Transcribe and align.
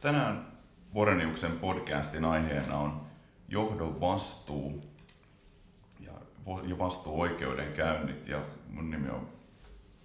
Tänään 0.00 0.58
Voreniuksen 0.94 1.58
podcastin 1.58 2.24
aiheena 2.24 2.78
on 2.78 3.06
johdon 3.48 4.00
vastuu 4.00 4.80
ja, 6.06 6.12
ja 6.66 6.78
vastuuoikeudenkäynnit. 6.78 8.28
Ja 8.28 8.42
mun 8.68 8.90
nimi 8.90 9.08
on 9.08 9.28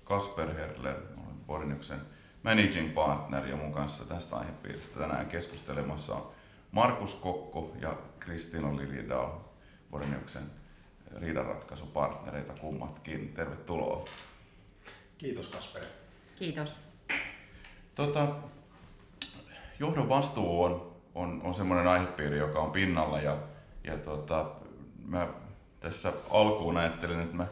Kasper 0.04 0.54
Herler, 0.54 0.96
olen 0.96 1.48
Voreniuksen 1.48 2.02
managing 2.44 2.94
partner 2.94 3.48
ja 3.48 3.56
mun 3.56 3.72
kanssa 3.72 4.06
tästä 4.06 4.36
aihepiiristä 4.36 5.00
tänään 5.00 5.26
keskustelemassa 5.26 6.16
on 6.16 6.32
Markus 6.72 7.16
Kokko 7.16 7.76
ja 7.82 7.98
Kristiina 8.20 8.78
Liridal, 8.78 9.32
Voreniuksen 9.92 10.52
riidanratkaisupartnereita 11.16 12.54
kummatkin. 12.54 13.34
Tervetuloa. 13.34 14.06
Kiitos 15.18 15.48
Kasper. 15.48 15.84
Kiitos. 16.40 16.80
Tota, 17.96 18.36
johdon 19.80 20.10
vastuu 20.10 20.64
on, 20.64 20.96
on, 21.16 21.42
on 21.44 21.54
semmoinen 21.54 21.88
aihepiiri, 21.88 22.38
joka 22.38 22.60
on 22.60 22.72
pinnalla 22.72 23.20
ja, 23.20 23.38
ja 23.84 23.98
tota, 23.98 24.52
mä 25.06 25.28
tässä 25.80 26.14
alkuun 26.32 26.78
ajattelin, 26.78 27.20
että 27.20 27.36
mä 27.36 27.48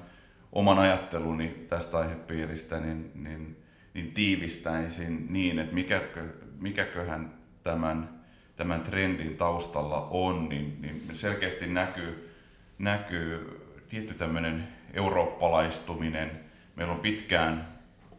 oman 0.52 0.80
ajatteluni 0.80 1.66
tästä 1.68 1.98
aihepiiristä 1.98 2.80
niin, 2.80 3.12
niin, 3.16 3.63
niin 3.94 4.13
tiivistäisin 4.13 5.26
niin, 5.30 5.59
että 5.59 5.73
mikäkö, 5.73 6.30
mikäköhän 6.59 7.34
tämän, 7.63 8.24
tämän 8.55 8.82
trendin 8.82 9.38
taustalla 9.38 10.08
on, 10.12 10.49
niin, 10.49 10.82
niin 10.82 11.02
selkeästi 11.12 11.68
näkyy, 11.68 12.35
näkyy 12.77 13.60
tietty 13.90 14.13
tämmöinen 14.13 14.68
eurooppalaistuminen. 14.94 16.32
Meillä 16.76 16.94
on 16.94 16.99
pitkään 16.99 17.68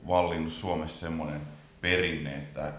vallinnut 0.08 0.52
Suomessa 0.52 1.06
semmoinen 1.06 1.40
perinne, 1.80 2.34
että 2.36 2.72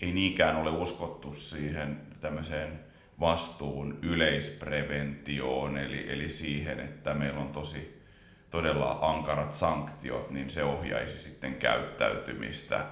ei 0.00 0.12
niinkään 0.12 0.56
ole 0.56 0.70
uskottu 0.70 1.34
siihen 1.34 2.00
tämmöiseen 2.20 2.80
vastuun 3.20 3.98
yleispreventioon, 4.02 5.78
eli, 5.78 6.12
eli 6.12 6.28
siihen, 6.28 6.80
että 6.80 7.14
meillä 7.14 7.40
on 7.40 7.48
tosi 7.48 8.02
todella 8.50 8.98
ankarat 9.02 9.54
sanktiot, 9.54 10.30
niin 10.30 10.50
se 10.50 10.64
ohjaisi 10.64 11.18
sitten 11.18 11.54
käyttäytymistä 11.54 12.86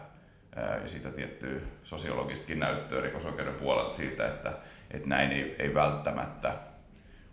ja 0.82 0.88
siitä 0.88 1.10
tiettyä 1.10 1.60
sosiologistakin 1.82 2.60
näyttöä 2.60 3.00
rikosoikeuden 3.00 3.54
puolelta 3.54 3.92
siitä, 3.92 4.26
että, 4.28 4.58
että 4.90 5.08
näin 5.08 5.32
ei, 5.32 5.56
ei 5.58 5.74
välttämättä 5.74 6.54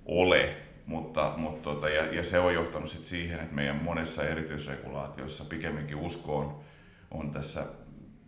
ole. 0.06 0.56
Mutta, 0.86 1.34
mutta 1.38 1.62
tota, 1.62 1.90
ja, 1.90 2.14
ja, 2.14 2.24
se 2.24 2.40
on 2.40 2.54
johtanut 2.54 2.90
sit 2.90 3.06
siihen, 3.06 3.40
että 3.40 3.56
meidän 3.56 3.84
monessa 3.84 4.24
erityisregulaatiossa 4.24 5.46
pikemminkin 5.46 5.98
uskoon 5.98 6.60
on 7.12 7.32
tässä 7.32 7.66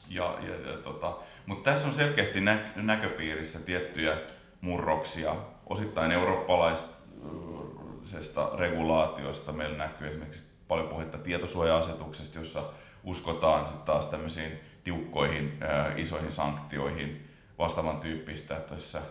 Ja, 0.09 0.35
ja, 0.41 0.71
ja, 0.71 0.77
tota, 0.77 1.17
mutta 1.45 1.71
tässä 1.71 1.87
on 1.87 1.93
selkeästi 1.93 2.41
nä- 2.41 2.59
näköpiirissä 2.75 3.59
tiettyjä 3.59 4.17
murroksia, 4.61 5.35
osittain 5.65 6.11
eurooppalaisesta 6.11 8.51
regulaatiosta. 8.57 9.51
Meillä 9.51 9.77
näkyy 9.77 10.07
esimerkiksi 10.07 10.43
paljon 10.67 10.87
puhetta 10.87 11.17
tietosuoja-asetuksesta, 11.17 12.39
jossa 12.39 12.63
uskotaan 13.03 13.67
sitten 13.67 13.85
taas 13.85 14.07
tämmöisiin 14.07 14.59
tiukkoihin 14.83 15.57
ää, 15.61 15.93
isoihin 15.95 16.31
sanktioihin 16.31 17.29
vastaavan 17.59 17.99
tyyppistä 17.99 18.55
tässä 18.55 19.01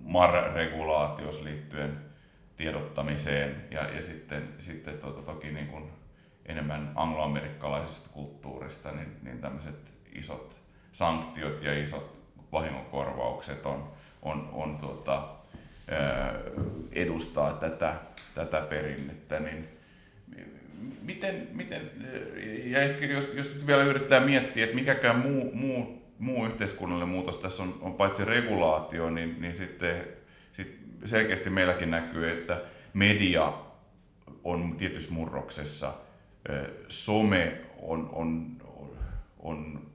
MAR-regulaatiossa 0.00 1.44
liittyen 1.44 1.98
tiedottamiseen 2.56 3.64
ja, 3.70 3.94
ja 3.94 4.02
sitten, 4.02 4.54
sitten 4.58 4.98
tuota, 4.98 5.22
toki 5.22 5.52
niin 5.52 5.66
kuin 5.66 5.90
enemmän 6.46 6.92
angloamerikkalaisesta 6.94 8.08
kulttuurista, 8.12 8.92
niin, 8.92 9.16
niin 9.22 9.38
tämmöiset 9.38 9.94
isot 10.12 10.60
sanktiot 10.92 11.62
ja 11.62 11.82
isot 11.82 12.19
vahingonkorvaukset 12.52 13.66
on, 13.66 13.92
on, 14.22 14.48
on 14.52 14.78
tuota, 14.78 15.28
edustaa 16.92 17.52
tätä, 17.52 17.94
tätä 18.34 18.60
perinnettä, 18.60 19.40
niin 19.40 19.68
miten, 21.02 21.48
miten 21.52 21.90
ja 22.64 22.82
ehkä 22.82 23.06
jos, 23.06 23.30
jos 23.34 23.66
vielä 23.66 23.82
yrittää 23.82 24.20
miettiä, 24.20 24.64
että 24.64 24.76
mikäkään 24.76 25.18
muu, 25.18 25.50
muu, 25.54 26.02
muu 26.18 26.46
yhteiskunnallinen 26.46 27.14
muutos 27.14 27.38
tässä 27.38 27.62
on, 27.62 27.78
on 27.80 27.94
paitsi 27.94 28.24
regulaatio, 28.24 29.10
niin, 29.10 29.36
niin 29.40 29.54
sitten 29.54 30.04
sit 30.52 30.78
selkeästi 31.04 31.50
meilläkin 31.50 31.90
näkyy, 31.90 32.30
että 32.30 32.62
media 32.94 33.52
on 34.44 34.76
tietyssä 34.76 35.12
murroksessa, 35.12 35.94
some 36.88 37.52
on, 37.78 38.10
on, 38.12 38.56
on 39.38 39.89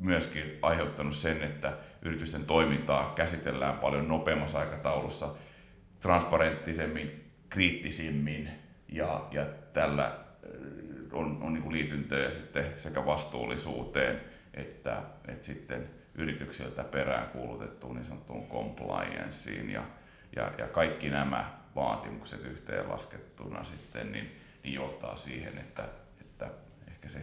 myöskin 0.00 0.58
aiheuttanut 0.62 1.14
sen, 1.14 1.42
että 1.42 1.72
yritysten 2.02 2.44
toimintaa 2.44 3.12
käsitellään 3.14 3.78
paljon 3.78 4.08
nopeammassa 4.08 4.58
aikataulussa, 4.58 5.28
transparenttisemmin, 6.00 7.30
kriittisimmin 7.50 8.50
ja, 8.88 9.28
ja 9.30 9.46
tällä 9.72 10.04
äh, 10.04 10.12
on, 11.12 11.38
on 11.42 11.52
niin 11.52 11.72
liityntöjä 11.72 12.30
sitten 12.30 12.72
sekä 12.76 13.06
vastuullisuuteen 13.06 14.20
että, 14.54 15.02
että 15.28 15.46
sitten 15.46 15.90
yrityksiltä 16.14 16.84
perään 16.84 17.28
kuulutettuun 17.28 17.94
niin 17.96 18.04
sanottuun 18.04 18.48
complianceen 18.48 19.70
ja, 19.70 19.82
ja, 20.36 20.52
ja 20.58 20.68
kaikki 20.68 21.08
nämä 21.08 21.58
vaatimukset 21.74 22.44
yhteenlaskettuna 22.44 23.64
sitten 23.64 24.12
niin, 24.12 24.36
niin 24.62 24.74
johtaa 24.74 25.16
siihen, 25.16 25.58
että, 25.58 25.88
että 26.20 26.50
ehkä 26.88 27.08
se 27.08 27.20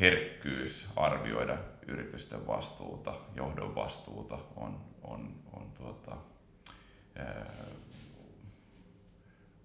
herkkyys 0.00 0.92
arvioida 0.96 1.58
yritysten 1.86 2.46
vastuuta, 2.46 3.14
johdon 3.36 3.74
vastuuta 3.74 4.38
on, 4.56 4.80
on, 5.02 5.34
on, 5.52 5.72
tuota, 5.78 6.16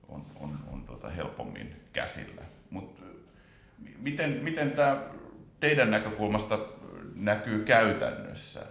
on, 0.07 0.25
on, 0.39 0.59
on 0.73 0.83
tuota 0.85 1.09
helpommin 1.09 1.75
käsillä. 1.93 2.41
Mut 2.69 3.03
miten, 3.97 4.29
miten 4.29 4.71
tämä 4.71 5.03
teidän 5.59 5.91
näkökulmasta 5.91 6.59
näkyy 7.15 7.63
käytännössä? 7.63 8.61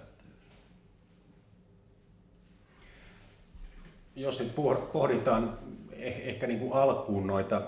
Jos 4.17 4.41
nyt 4.41 4.55
pohditaan 4.93 5.59
eh, 5.93 6.29
ehkä 6.29 6.47
niin 6.47 6.59
kuin 6.59 6.73
alkuun 6.73 7.27
noita 7.27 7.63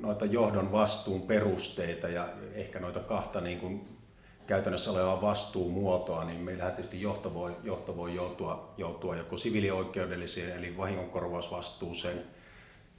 noita 0.00 0.24
johdon 0.24 0.72
vastuun 0.72 1.22
perusteita 1.22 2.08
ja 2.08 2.28
ehkä 2.54 2.80
noita 2.80 3.00
kahta 3.00 3.40
niin 3.40 3.60
kuin 3.60 3.98
käytännössä 4.46 4.90
olevaa 4.90 5.20
vastuumuotoa, 5.20 6.24
niin 6.24 6.40
meillähän 6.40 6.72
tietysti 6.72 7.00
johto 7.00 7.34
voi, 7.34 7.56
johto 7.62 7.96
voi 7.96 8.14
joutua, 8.14 8.74
joutua 8.76 9.16
joko 9.16 9.36
siviilioikeudelliseen 9.36 10.56
eli 10.56 10.76
vahingonkorvausvastuuseen 10.76 12.24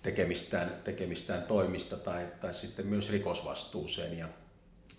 tekemistään, 0.01 0.81
tekemistään 0.83 1.43
toimista 1.43 1.97
tai, 1.97 2.27
tai 2.39 2.53
sitten 2.53 2.87
myös 2.87 3.11
rikosvastuuseen. 3.11 4.17
Ja 4.17 4.27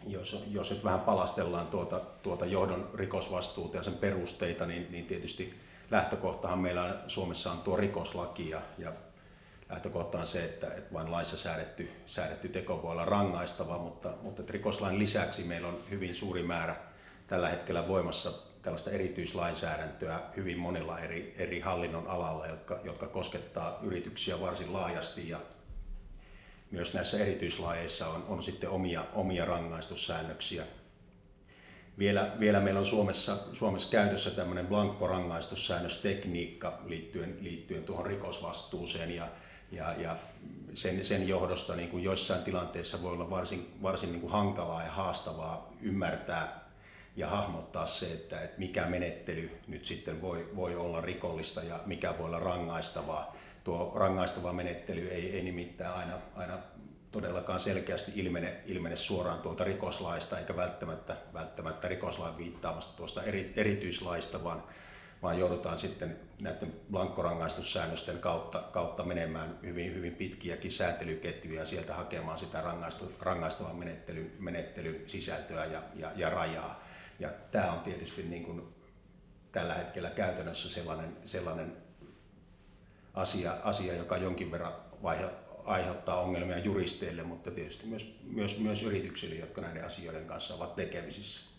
jos, 0.07 0.45
jos 0.51 0.71
nyt 0.71 0.85
vähän 0.85 1.01
palastellaan 1.01 1.67
tuota, 1.67 2.01
tuota 2.23 2.47
johdon 2.47 2.91
rikosvastuuta 2.95 3.77
ja 3.77 3.83
sen 3.83 3.95
perusteita, 3.95 4.67
niin, 4.67 4.87
niin 4.91 5.07
tietysti 5.07 5.55
lähtökohtahan 5.91 6.59
meillä 6.59 6.97
Suomessa 7.07 7.53
on 7.53 7.59
tuo 7.59 7.77
rikoslaki 7.77 8.49
ja, 8.49 8.61
ja 8.79 8.93
lähtökohta 9.71 10.19
on 10.19 10.27
se, 10.27 10.45
että, 10.45 10.69
vain 10.93 11.13
laissa 11.13 11.37
säädetty, 11.37 11.91
säädetty 12.07 12.49
teko 12.49 12.83
voi 12.83 12.91
olla 12.91 13.05
rangaistava, 13.05 13.79
mutta, 13.79 14.15
mutta 14.23 14.43
rikoslain 14.49 14.99
lisäksi 14.99 15.45
meillä 15.45 15.69
on 15.69 15.79
hyvin 15.91 16.15
suuri 16.15 16.43
määrä 16.43 16.77
tällä 17.27 17.49
hetkellä 17.49 17.89
voimassa 17.89 18.33
tällaista 18.63 18.91
erityislainsäädäntöä 18.91 20.21
hyvin 20.37 20.59
monilla 20.59 20.99
eri, 20.99 21.35
eri 21.39 21.61
hallinnon 21.61 22.07
alalla, 22.07 22.47
jotka, 22.47 22.79
jotka 22.85 23.07
koskettaa 23.07 23.79
yrityksiä 23.83 24.41
varsin 24.41 24.73
laajasti 24.73 25.29
ja 25.29 25.41
myös 26.71 26.95
näissä 26.95 27.19
erityislajeissa 27.19 28.09
on, 28.09 28.25
on 28.29 28.43
sitten 28.43 28.71
omia, 28.71 29.05
omia 29.15 29.45
rangaistussäännöksiä. 29.45 30.65
Vielä, 31.99 32.37
vielä 32.41 32.61
meillä 32.61 32.81
on 32.81 32.87
Suomessa, 32.87 33.37
Suomessa 33.53 33.91
käytössä 33.91 34.31
tämmöinen 34.31 34.67
blankkorangaistussäännöstekniikka 34.67 36.79
liittyen, 36.85 37.37
liittyen 37.41 37.85
tuohon 37.85 38.07
rikosvastuuseen 38.07 39.17
ja 39.17 39.29
ja, 39.73 39.95
ja 39.99 40.17
sen, 40.75 41.05
sen 41.05 41.29
johdosta 41.29 41.77
niin 41.77 41.89
kuin 41.89 42.05
joissain 42.05 42.43
tilanteissa 42.43 43.03
voi 43.03 43.13
olla 43.13 43.31
varsin, 43.31 43.75
varsin 43.83 44.13
niin 44.13 44.21
kuin 44.21 44.33
hankalaa 44.33 44.83
ja 44.83 44.91
haastavaa 44.91 45.73
ymmärtää 45.81 46.71
ja 47.17 47.29
hahmottaa 47.29 47.87
se, 47.87 48.13
että, 48.13 48.41
että 48.41 48.59
mikä 48.59 48.87
menettely 48.87 49.51
nyt 49.67 49.85
sitten 49.85 50.23
voi, 50.23 50.51
voi 50.57 50.77
olla 50.77 51.01
rikollista 51.01 51.63
ja 51.63 51.81
mikä 51.87 52.19
voi 52.19 52.27
olla 52.27 52.39
rangaistavaa. 52.39 53.37
Tuo 53.65 53.93
rangaistava 53.95 54.53
menettely 54.53 55.09
ei, 55.09 55.37
ei 55.37 55.43
nimittäin 55.43 55.95
aina, 55.95 56.19
aina 56.37 56.59
todellakaan 57.11 57.61
selkeästi 57.61 58.13
ilmene, 58.15 58.61
ilmene 58.67 58.97
suoraan 58.97 59.41
tuolta 59.41 59.65
rikoslaista 59.65 60.39
eikä 60.39 60.57
välttämättä, 60.57 61.17
välttämättä 61.33 61.89
rikoslain 61.89 62.37
viittaamasta 62.37 62.97
tuosta 62.97 63.23
eri, 63.23 63.53
erityislaista, 63.57 64.45
vaan, 64.45 64.63
vaan 65.23 65.39
joudutaan 65.39 65.79
sitten 65.79 66.19
näiden 66.41 66.73
blankkorangaistussäännösten 66.91 68.19
kautta, 68.19 68.59
kautta 68.59 69.05
menemään 69.05 69.59
hyvin, 69.63 69.95
hyvin 69.95 70.15
pitkiäkin 70.15 70.71
sääntelyketjuja 70.71 71.61
ja 71.61 71.67
sieltä 71.67 71.95
hakemaan 71.95 72.39
sitä 72.39 72.65
rangaistavan 73.21 73.77
menettelyn, 73.77 74.33
menettelyn 74.39 75.03
sisältöä 75.07 75.65
ja, 75.65 75.83
ja, 75.95 76.13
ja 76.17 76.31
rajaa. 76.31 76.85
Ja 77.19 77.31
tämä 77.51 77.73
on 77.73 77.81
tietysti 77.81 78.23
niin 78.23 78.45
kuin 78.45 78.75
tällä 79.53 79.75
hetkellä 79.75 80.11
käytännössä 80.11 80.69
sellainen, 80.69 81.17
sellainen 81.25 81.77
asia, 83.15 83.53
asia, 83.63 83.95
joka 83.95 84.17
jonkin 84.17 84.51
verran 84.51 84.75
vaihe, 85.03 85.25
aiheuttaa 85.65 86.21
ongelmia 86.21 86.59
juristeille, 86.59 87.23
mutta 87.23 87.51
tietysti 87.51 87.87
myös, 87.87 88.15
myös, 88.23 88.59
myös 88.59 88.83
yrityksille, 88.83 89.35
jotka 89.35 89.61
näiden 89.61 89.85
asioiden 89.85 90.27
kanssa 90.27 90.55
ovat 90.55 90.77
tekemisissä. 90.77 91.50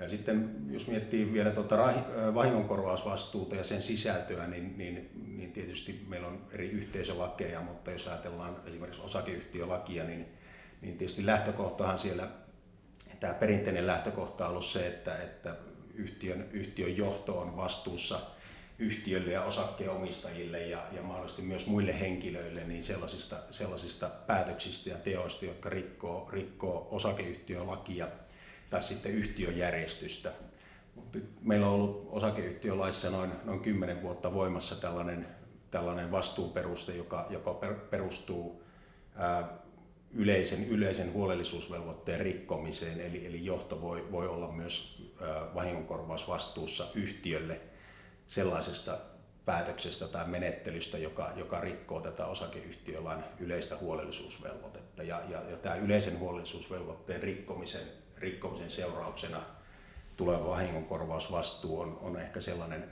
Ja 0.00 0.08
sitten 0.08 0.50
jos 0.70 0.86
miettii 0.86 1.32
vielä 1.32 1.50
tuota 1.50 1.94
vahingonkorvausvastuuta 2.34 3.56
ja 3.56 3.64
sen 3.64 3.82
sisältöä, 3.82 4.46
niin, 4.46 4.78
niin, 4.78 5.10
niin 5.36 5.52
tietysti 5.52 6.04
meillä 6.08 6.28
on 6.28 6.46
eri 6.52 6.68
yhteisölakeja, 6.68 7.60
mutta 7.60 7.90
jos 7.90 8.08
ajatellaan 8.08 8.56
esimerkiksi 8.66 9.02
osakeyhtiölakia, 9.02 10.04
niin, 10.04 10.26
niin 10.80 10.96
tietysti 10.96 11.26
lähtökohtahan 11.26 11.98
siellä, 11.98 12.28
tämä 13.20 13.34
perinteinen 13.34 13.86
lähtökohta 13.86 14.44
on 14.44 14.50
ollut 14.50 14.64
se, 14.64 14.86
että, 14.86 15.22
että 15.22 15.56
yhtiön, 15.94 16.48
yhtiön 16.52 16.96
johto 16.96 17.40
on 17.40 17.56
vastuussa– 17.56 18.20
yhtiölle 18.80 19.32
ja 19.32 19.42
osakkeenomistajille 19.42 20.66
ja, 20.66 20.82
ja 20.92 21.02
mahdollisesti 21.02 21.42
myös 21.42 21.66
muille 21.66 22.00
henkilöille 22.00 22.64
niin 22.64 22.82
sellaisista, 22.82 23.36
sellaisista 23.50 24.08
päätöksistä 24.26 24.90
ja 24.90 24.98
teoista, 24.98 25.44
jotka 25.44 25.68
rikkoo, 25.68 26.28
rikkoo 26.30 26.88
osakeyhtiölakia 26.90 28.08
tai 28.70 28.82
sitten 28.82 29.12
yhtiöjärjestystä. 29.12 30.32
Meillä 31.42 31.66
on 31.66 31.72
ollut 31.72 32.08
osakeyhtiölaissa 32.10 33.10
noin, 33.10 33.32
noin 33.44 33.60
10 33.60 34.02
vuotta 34.02 34.34
voimassa 34.34 34.76
tällainen, 34.76 35.26
tällainen 35.70 36.10
vastuuperuste, 36.10 36.96
joka, 36.96 37.26
joka 37.30 37.54
perustuu 37.90 38.62
ää, 39.14 39.48
yleisen, 40.10 40.68
yleisen 40.68 41.12
huolellisuusvelvoitteen 41.12 42.20
rikkomiseen, 42.20 43.00
eli, 43.00 43.26
eli 43.26 43.44
johto 43.44 43.80
voi, 43.80 44.12
voi 44.12 44.28
olla 44.28 44.52
myös 44.52 45.02
ää, 45.20 45.54
vahingonkorvausvastuussa 45.54 46.86
yhtiölle 46.94 47.60
sellaisesta 48.26 48.98
päätöksestä 49.44 50.08
tai 50.08 50.28
menettelystä, 50.28 50.98
joka, 50.98 51.32
joka 51.36 51.60
rikkoo 51.60 52.00
tätä 52.00 52.26
osakeyhtiölain 52.26 53.24
yleistä 53.38 53.76
huolellisuusvelvoitetta. 53.76 55.02
Ja, 55.02 55.20
ja, 55.28 55.42
ja 55.50 55.56
tämä 55.56 55.74
yleisen 55.74 56.18
huolellisuusvelvoitteen 56.18 57.22
rikkomisen, 57.22 57.82
rikkomisen 58.20 58.70
seurauksena 58.70 59.42
tuleva 60.16 60.48
vahingonkorvausvastuu 60.48 61.80
on, 61.80 61.98
on 62.00 62.20
ehkä 62.20 62.40
sellainen, 62.40 62.88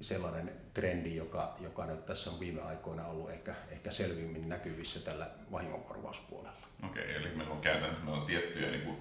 sellainen 0.00 0.52
trendi, 0.74 1.16
joka, 1.16 1.56
joka 1.60 1.86
nyt 1.86 2.06
tässä 2.06 2.30
on 2.30 2.40
viime 2.40 2.60
aikoina 2.60 3.06
ollut 3.06 3.30
ehkä, 3.30 3.54
ehkä 3.70 3.90
selvimmin 3.90 4.48
näkyvissä 4.48 5.00
tällä 5.00 5.30
vahingonkorvauspuolella. 5.52 6.66
Okei, 6.84 7.14
eli 7.14 7.34
meillä 7.34 7.54
on 7.54 7.60
käytännössä 7.60 8.04
meillä 8.04 8.20
on 8.20 8.26
tiettyjä 8.26 8.70
niin 8.70 8.84
kuin 8.84 8.96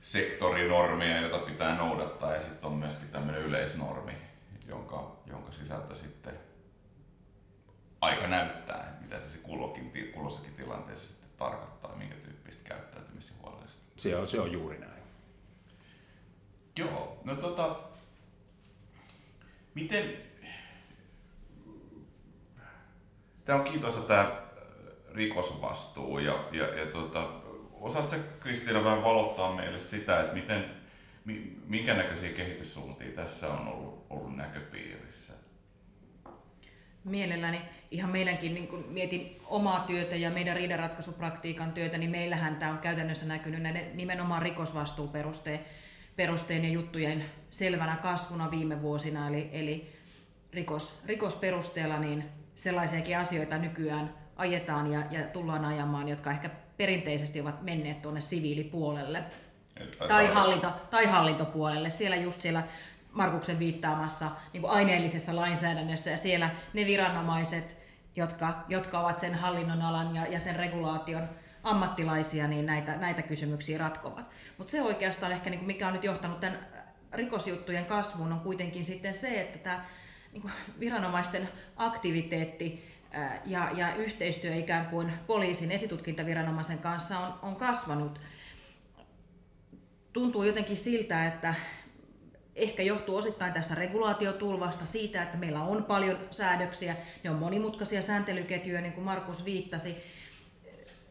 sektorinormeja, 0.00 1.20
joita 1.20 1.38
pitää 1.38 1.76
noudattaa, 1.76 2.32
ja 2.32 2.40
sitten 2.40 2.64
on 2.64 2.72
myöskin 2.72 3.08
tämmöinen 3.08 3.42
yleisnormi, 3.42 4.12
jonka, 4.68 5.16
jonka 5.26 5.52
sisältö 5.52 5.94
sitten 5.94 6.34
aika 8.00 8.26
näyttää, 8.26 8.98
mitä 9.00 9.20
se 9.20 9.38
kullokin, 9.38 9.92
kulloissakin 10.14 10.54
tilanteessa 10.54 11.08
sitten 11.08 11.30
tarkoittaa, 11.38 11.96
minkä 11.96 12.14
tyyppistä 12.14 12.68
käyttäytymistä 12.68 13.03
huolellista. 13.42 13.82
Se 13.96 14.16
on, 14.16 14.28
se 14.28 14.40
on 14.40 14.52
juuri 14.52 14.78
näin. 14.78 15.02
Joo, 16.78 17.20
no 17.24 17.36
tota, 17.36 17.80
miten, 19.74 20.16
tämä 23.44 23.58
on 23.58 23.64
kiitosa 23.64 24.00
tämä 24.00 24.42
rikosvastuu 25.14 26.18
ja, 26.18 26.48
ja, 26.52 26.78
ja 26.78 26.86
tota, 26.86 27.30
osaatko 27.72 28.16
Kristiina 28.40 28.84
vähän 28.84 29.04
valottaa 29.04 29.56
meille 29.56 29.80
sitä, 29.80 30.20
että 30.20 30.34
miten, 30.34 30.70
minkä 31.66 31.94
näköisiä 31.94 32.32
kehityssuuntia 32.32 33.12
tässä 33.12 33.52
on 33.52 33.68
ollut, 33.68 34.06
ollut 34.10 34.36
näköpiirissä? 34.36 35.43
Mielelläni. 37.04 37.60
Ihan 37.90 38.10
meidänkin, 38.10 38.54
niin 38.54 38.68
kun 38.68 38.84
mietin 38.88 39.40
omaa 39.46 39.80
työtä 39.80 40.16
ja 40.16 40.30
meidän 40.30 40.56
riidanratkaisupraktiikan 40.56 41.72
työtä, 41.72 41.98
niin 41.98 42.10
meillähän 42.10 42.56
tämä 42.56 42.72
on 42.72 42.78
käytännössä 42.78 43.26
näkynyt 43.26 43.62
näiden 43.62 43.96
nimenomaan 43.96 44.42
rikosvastuuperusteen 44.42 45.60
perusteen 46.16 46.64
ja 46.64 46.70
juttujen 46.70 47.24
selvänä 47.50 47.96
kasvuna 47.96 48.50
viime 48.50 48.82
vuosina, 48.82 49.28
eli, 49.28 49.48
eli 49.52 49.92
rikos, 50.52 51.02
rikosperusteella 51.06 51.98
niin 51.98 52.24
sellaisiakin 52.54 53.18
asioita 53.18 53.58
nykyään 53.58 54.14
ajetaan 54.36 54.92
ja, 54.92 55.02
ja 55.10 55.22
tullaan 55.22 55.64
ajamaan, 55.64 56.08
jotka 56.08 56.30
ehkä 56.30 56.50
perinteisesti 56.76 57.40
ovat 57.40 57.62
menneet 57.62 58.02
tuonne 58.02 58.20
siviilipuolelle. 58.20 59.24
Tai, 60.08 60.26
hallinto, 60.26 60.70
tai 60.90 61.06
hallintopuolelle. 61.06 61.90
Siellä 61.90 62.16
just 62.16 62.40
siellä 62.40 62.62
Markuksen 63.14 63.58
viittaamassa 63.58 64.30
niin 64.52 64.60
kuin 64.60 64.70
aineellisessa 64.70 65.36
lainsäädännössä 65.36 66.10
ja 66.10 66.16
siellä 66.16 66.50
ne 66.72 66.86
viranomaiset, 66.86 67.78
jotka, 68.16 68.64
jotka 68.68 69.00
ovat 69.00 69.16
sen 69.16 69.34
hallinnon 69.34 69.82
alan 69.82 70.14
ja, 70.14 70.26
ja 70.26 70.40
sen 70.40 70.56
regulaation 70.56 71.28
ammattilaisia, 71.62 72.48
niin 72.48 72.66
näitä, 72.66 72.96
näitä 72.96 73.22
kysymyksiä 73.22 73.78
ratkovat. 73.78 74.30
Mutta 74.58 74.70
se 74.70 74.82
oikeastaan 74.82 75.32
ehkä, 75.32 75.50
niin 75.50 75.58
kuin 75.58 75.66
mikä 75.66 75.86
on 75.86 75.92
nyt 75.92 76.04
johtanut 76.04 76.40
tämän 76.40 76.58
rikosjuttujen 77.12 77.86
kasvuun, 77.86 78.32
on 78.32 78.40
kuitenkin 78.40 78.84
sitten 78.84 79.14
se, 79.14 79.40
että 79.40 79.58
tämä 79.58 79.84
niin 80.32 80.42
kuin 80.42 80.52
viranomaisten 80.80 81.48
aktiviteetti 81.76 82.94
ja, 83.46 83.68
ja 83.74 83.94
yhteistyö 83.94 84.54
ikään 84.54 84.86
kuin 84.86 85.12
poliisin 85.26 85.72
esitutkintaviranomaisen 85.72 86.78
kanssa 86.78 87.18
on, 87.18 87.34
on 87.42 87.56
kasvanut 87.56 88.20
tuntuu 90.12 90.42
jotenkin 90.42 90.76
siltä, 90.76 91.26
että 91.26 91.54
ehkä 92.56 92.82
johtuu 92.82 93.16
osittain 93.16 93.52
tästä 93.52 93.74
regulaatiotulvasta 93.74 94.86
siitä, 94.86 95.22
että 95.22 95.36
meillä 95.36 95.62
on 95.62 95.84
paljon 95.84 96.18
säädöksiä, 96.30 96.96
ne 97.24 97.30
on 97.30 97.36
monimutkaisia 97.36 98.02
sääntelyketjuja, 98.02 98.80
niin 98.80 98.92
kuin 98.92 99.04
Markus 99.04 99.44
viittasi. 99.44 99.96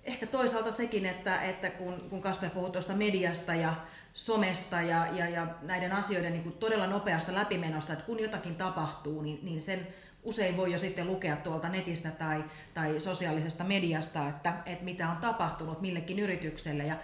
Ehkä 0.03 0.25
toisaalta 0.25 0.71
sekin, 0.71 1.05
että, 1.05 1.41
että 1.41 1.69
kun, 1.69 2.01
kun 2.09 2.21
Kasper 2.21 2.49
puhui 2.49 2.71
tuosta 2.71 2.93
mediasta 2.93 3.55
ja 3.55 3.75
somesta 4.13 4.81
ja, 4.81 5.07
ja, 5.11 5.29
ja 5.29 5.47
näiden 5.61 5.91
asioiden 5.91 6.31
niin 6.31 6.43
kuin 6.43 6.57
todella 6.57 6.87
nopeasta 6.87 7.35
läpimenosta, 7.35 7.93
että 7.93 8.05
kun 8.05 8.19
jotakin 8.19 8.55
tapahtuu, 8.55 9.21
niin, 9.21 9.39
niin 9.43 9.61
sen 9.61 9.87
usein 10.23 10.57
voi 10.57 10.71
jo 10.71 10.77
sitten 10.77 11.07
lukea 11.07 11.35
tuolta 11.35 11.69
netistä 11.69 12.11
tai, 12.11 12.43
tai 12.73 12.99
sosiaalisesta 12.99 13.63
mediasta, 13.63 14.27
että, 14.27 14.53
että 14.65 14.85
mitä 14.85 15.09
on 15.09 15.17
tapahtunut 15.17 15.81
millekin 15.81 16.19
yritykselle. 16.19 16.83
Ja 16.83 16.97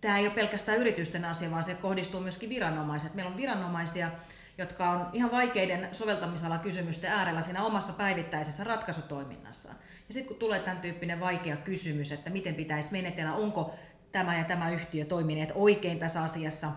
tämä 0.00 0.18
ei 0.18 0.26
ole 0.26 0.34
pelkästään 0.34 0.78
yritysten 0.78 1.24
asia, 1.24 1.50
vaan 1.50 1.64
se 1.64 1.74
kohdistuu 1.74 2.20
myöskin 2.20 2.48
viranomaiset. 2.50 3.14
Meillä 3.14 3.30
on 3.30 3.36
viranomaisia, 3.36 4.10
jotka 4.58 4.90
on 4.90 5.10
ihan 5.12 5.30
vaikeiden 5.30 5.88
soveltamisala 5.92 6.58
kysymysten 6.58 7.12
äärellä 7.12 7.42
siinä 7.42 7.64
omassa 7.64 7.92
päivittäisessä 7.92 8.64
ratkaisutoiminnassaan. 8.64 9.76
Ja 10.08 10.14
sitten 10.14 10.28
kun 10.28 10.36
tulee 10.36 10.60
tämän 10.60 10.80
tyyppinen 10.80 11.20
vaikea 11.20 11.56
kysymys, 11.56 12.12
että 12.12 12.30
miten 12.30 12.54
pitäisi 12.54 12.92
menetellä, 12.92 13.34
onko 13.34 13.74
tämä 14.12 14.38
ja 14.38 14.44
tämä 14.44 14.70
yhtiö 14.70 15.04
toimineet 15.04 15.52
oikein 15.54 15.98
tässä 15.98 16.22
asiassa, 16.22 16.68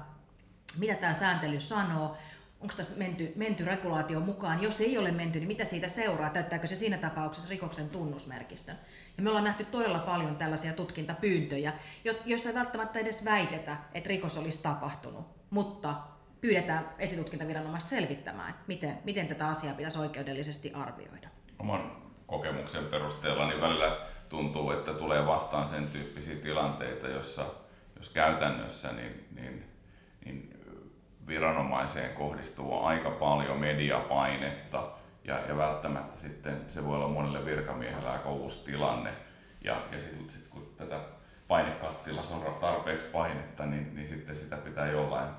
mitä 0.77 0.95
tämä 0.95 1.13
sääntely 1.13 1.59
sanoo, 1.59 2.17
onko 2.63 2.75
tässä 2.77 2.97
menty, 2.97 3.33
menty 3.35 3.65
regulaation 3.65 4.23
mukaan. 4.23 4.63
Jos 4.63 4.81
ei 4.81 4.97
ole 4.97 5.11
menty, 5.11 5.39
niin 5.39 5.47
mitä 5.47 5.65
siitä 5.65 5.87
seuraa? 5.87 6.29
Täyttääkö 6.29 6.67
se 6.67 6.75
siinä 6.75 6.97
tapauksessa 6.97 7.49
rikoksen 7.49 7.89
tunnusmerkistön? 7.89 8.75
Ja 9.17 9.23
me 9.23 9.29
ollaan 9.29 9.43
nähty 9.43 9.65
todella 9.65 9.99
paljon 9.99 10.35
tällaisia 10.35 10.73
tutkintapyyntöjä, 10.73 11.73
joissa 12.25 12.49
ei 12.49 12.55
välttämättä 12.55 12.99
edes 12.99 13.25
väitetä, 13.25 13.77
että 13.93 14.09
rikos 14.09 14.37
olisi 14.37 14.63
tapahtunut, 14.63 15.25
mutta 15.49 15.95
pyydetään 16.41 16.89
esitutkintaviranomaista 16.99 17.89
selvittämään, 17.89 18.49
että 18.49 18.63
miten, 18.67 18.97
miten 19.03 19.27
tätä 19.27 19.47
asiaa 19.47 19.75
pitäisi 19.75 19.99
oikeudellisesti 19.99 20.73
arvioida. 20.73 21.29
Oman 21.59 21.91
kokemuksen 22.27 22.85
perusteella 22.85 23.47
niin 23.47 23.61
välillä 23.61 23.97
tuntuu, 24.29 24.71
että 24.71 24.93
tulee 24.93 25.25
vastaan 25.25 25.67
sen 25.67 25.87
tyyppisiä 25.87 26.35
tilanteita, 26.35 27.07
jossa 27.07 27.45
jos 27.95 28.09
käytännössä 28.09 28.91
niin, 28.91 29.27
niin, 29.35 29.63
niin 30.25 30.52
viranomaiseen 31.27 32.15
kohdistuu 32.15 32.83
aika 32.83 33.09
paljon 33.09 33.59
mediapainetta 33.59 34.83
ja, 35.23 35.39
ja 35.47 35.57
välttämättä 35.57 36.17
sitten 36.17 36.61
se 36.67 36.85
voi 36.85 36.95
olla 36.95 37.07
monelle 37.07 37.45
virkamiehelle 37.45 38.09
aika 38.09 38.31
uusi 38.31 38.65
tilanne. 38.65 39.13
Ja, 39.61 39.75
ja 39.91 40.01
sitten 40.01 40.29
sit, 40.29 40.47
kun 40.47 40.73
tätä 40.77 40.99
painekattilassa 41.47 42.35
on 42.35 42.53
tarpeeksi 42.53 43.05
painetta, 43.05 43.65
niin, 43.65 43.95
niin 43.95 44.07
sitten 44.07 44.35
sitä 44.35 44.57
pitää 44.57 44.91
jollain, 44.91 45.29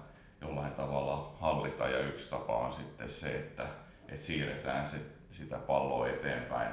jollain 0.41 0.73
tavalla 0.73 1.37
hallita. 1.41 1.89
Ja 1.89 1.99
yksi 1.99 2.31
tapa 2.31 2.57
on 2.57 2.73
sitten 2.73 3.09
se, 3.09 3.27
että, 3.27 3.67
että 4.09 4.25
siirretään 4.25 4.87
se, 4.87 4.97
sitä 5.31 5.59
palloa 5.59 6.09
eteenpäin 6.09 6.73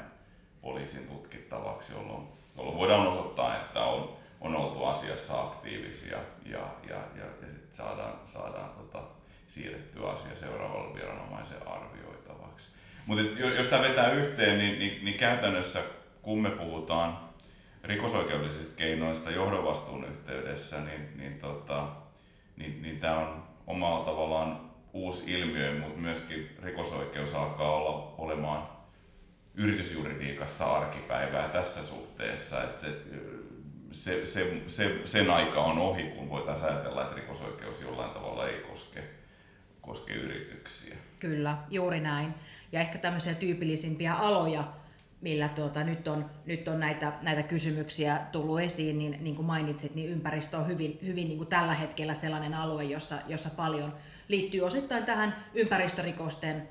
poliisin 0.61 1.07
tutkittavaksi, 1.07 1.93
jolloin, 1.93 2.27
jolloin 2.57 2.77
voidaan 2.77 3.07
osoittaa, 3.07 3.55
että 3.55 3.83
on, 3.83 4.17
on 4.41 4.55
oltu 4.55 4.85
asiassa 4.85 5.41
aktiivisia 5.41 6.17
ja, 6.45 6.59
ja, 6.89 6.97
ja, 7.15 7.25
sitten 7.61 7.77
saadaan, 7.77 8.19
saadaan 8.25 8.69
tota, 8.69 9.03
siirrettyä 9.47 10.09
asia 10.09 10.35
seuraavalle 10.35 10.95
viranomaisen 10.95 11.67
arvioitavaksi. 11.67 12.69
Mutta 13.05 13.23
jos 13.57 13.67
tämä 13.67 13.81
vetää 13.81 14.11
yhteen, 14.11 14.57
niin, 14.57 14.79
niin, 14.79 15.05
niin 15.05 15.17
käytännössä 15.17 15.79
kun 16.21 16.41
me 16.41 16.49
puhutaan 16.49 17.19
rikosoikeudellisista 17.83 18.75
keinoista 18.75 19.31
johdonvastuun 19.31 20.05
yhteydessä, 20.05 20.79
niin, 20.79 21.17
niin, 21.17 21.39
tota, 21.39 21.87
niin, 22.57 22.81
niin 22.81 22.99
tämä 22.99 23.17
on 23.17 23.43
omalla 23.67 24.05
tavallaan 24.05 24.71
uusi 24.93 25.33
ilmiö, 25.33 25.79
mutta 25.79 25.99
myöskin 25.99 26.49
rikosoikeus 26.63 27.35
alkaa 27.35 27.75
olla 27.75 28.15
olemaan 28.17 28.69
yritysjuridiikassa 29.55 30.77
arkipäivää 30.77 31.49
tässä 31.49 31.83
suhteessa, 31.83 32.63
että 32.63 32.81
se, 32.81 32.87
se, 33.91 34.25
se, 34.25 34.61
se, 34.67 35.01
sen 35.05 35.29
aika 35.29 35.63
on 35.63 35.77
ohi, 35.77 36.03
kun 36.03 36.29
voitaisiin 36.29 36.69
ajatella, 36.69 37.03
että 37.03 37.15
rikosoikeus 37.15 37.81
jollain 37.81 38.11
tavalla 38.11 38.47
ei 38.47 38.59
koske, 38.59 39.03
koske 39.81 40.13
yrityksiä. 40.13 40.95
Kyllä, 41.19 41.57
juuri 41.69 41.99
näin. 41.99 42.33
Ja 42.71 42.79
ehkä 42.81 42.97
tämmöisiä 42.97 43.33
tyypillisimpiä 43.33 44.13
aloja, 44.13 44.63
millä 45.21 45.49
tuota, 45.49 45.83
nyt 45.83 46.07
on, 46.07 46.29
nyt 46.45 46.67
on 46.67 46.79
näitä, 46.79 47.13
näitä 47.21 47.43
kysymyksiä 47.43 48.21
tullut 48.31 48.59
esiin, 48.59 48.97
niin, 48.97 49.17
niin 49.21 49.35
kuin 49.35 49.45
mainitsit, 49.45 49.95
niin 49.95 50.09
ympäristö 50.09 50.57
on 50.57 50.67
hyvin, 50.67 50.99
hyvin 51.05 51.27
niin 51.27 51.37
kuin 51.37 51.49
tällä 51.49 51.73
hetkellä 51.73 52.13
sellainen 52.13 52.53
alue, 52.53 52.83
jossa, 52.83 53.15
jossa 53.27 53.49
paljon 53.57 53.93
liittyy 54.27 54.61
osittain 54.61 55.05
tähän 55.05 55.35
ympäristörikosten, 55.53 56.69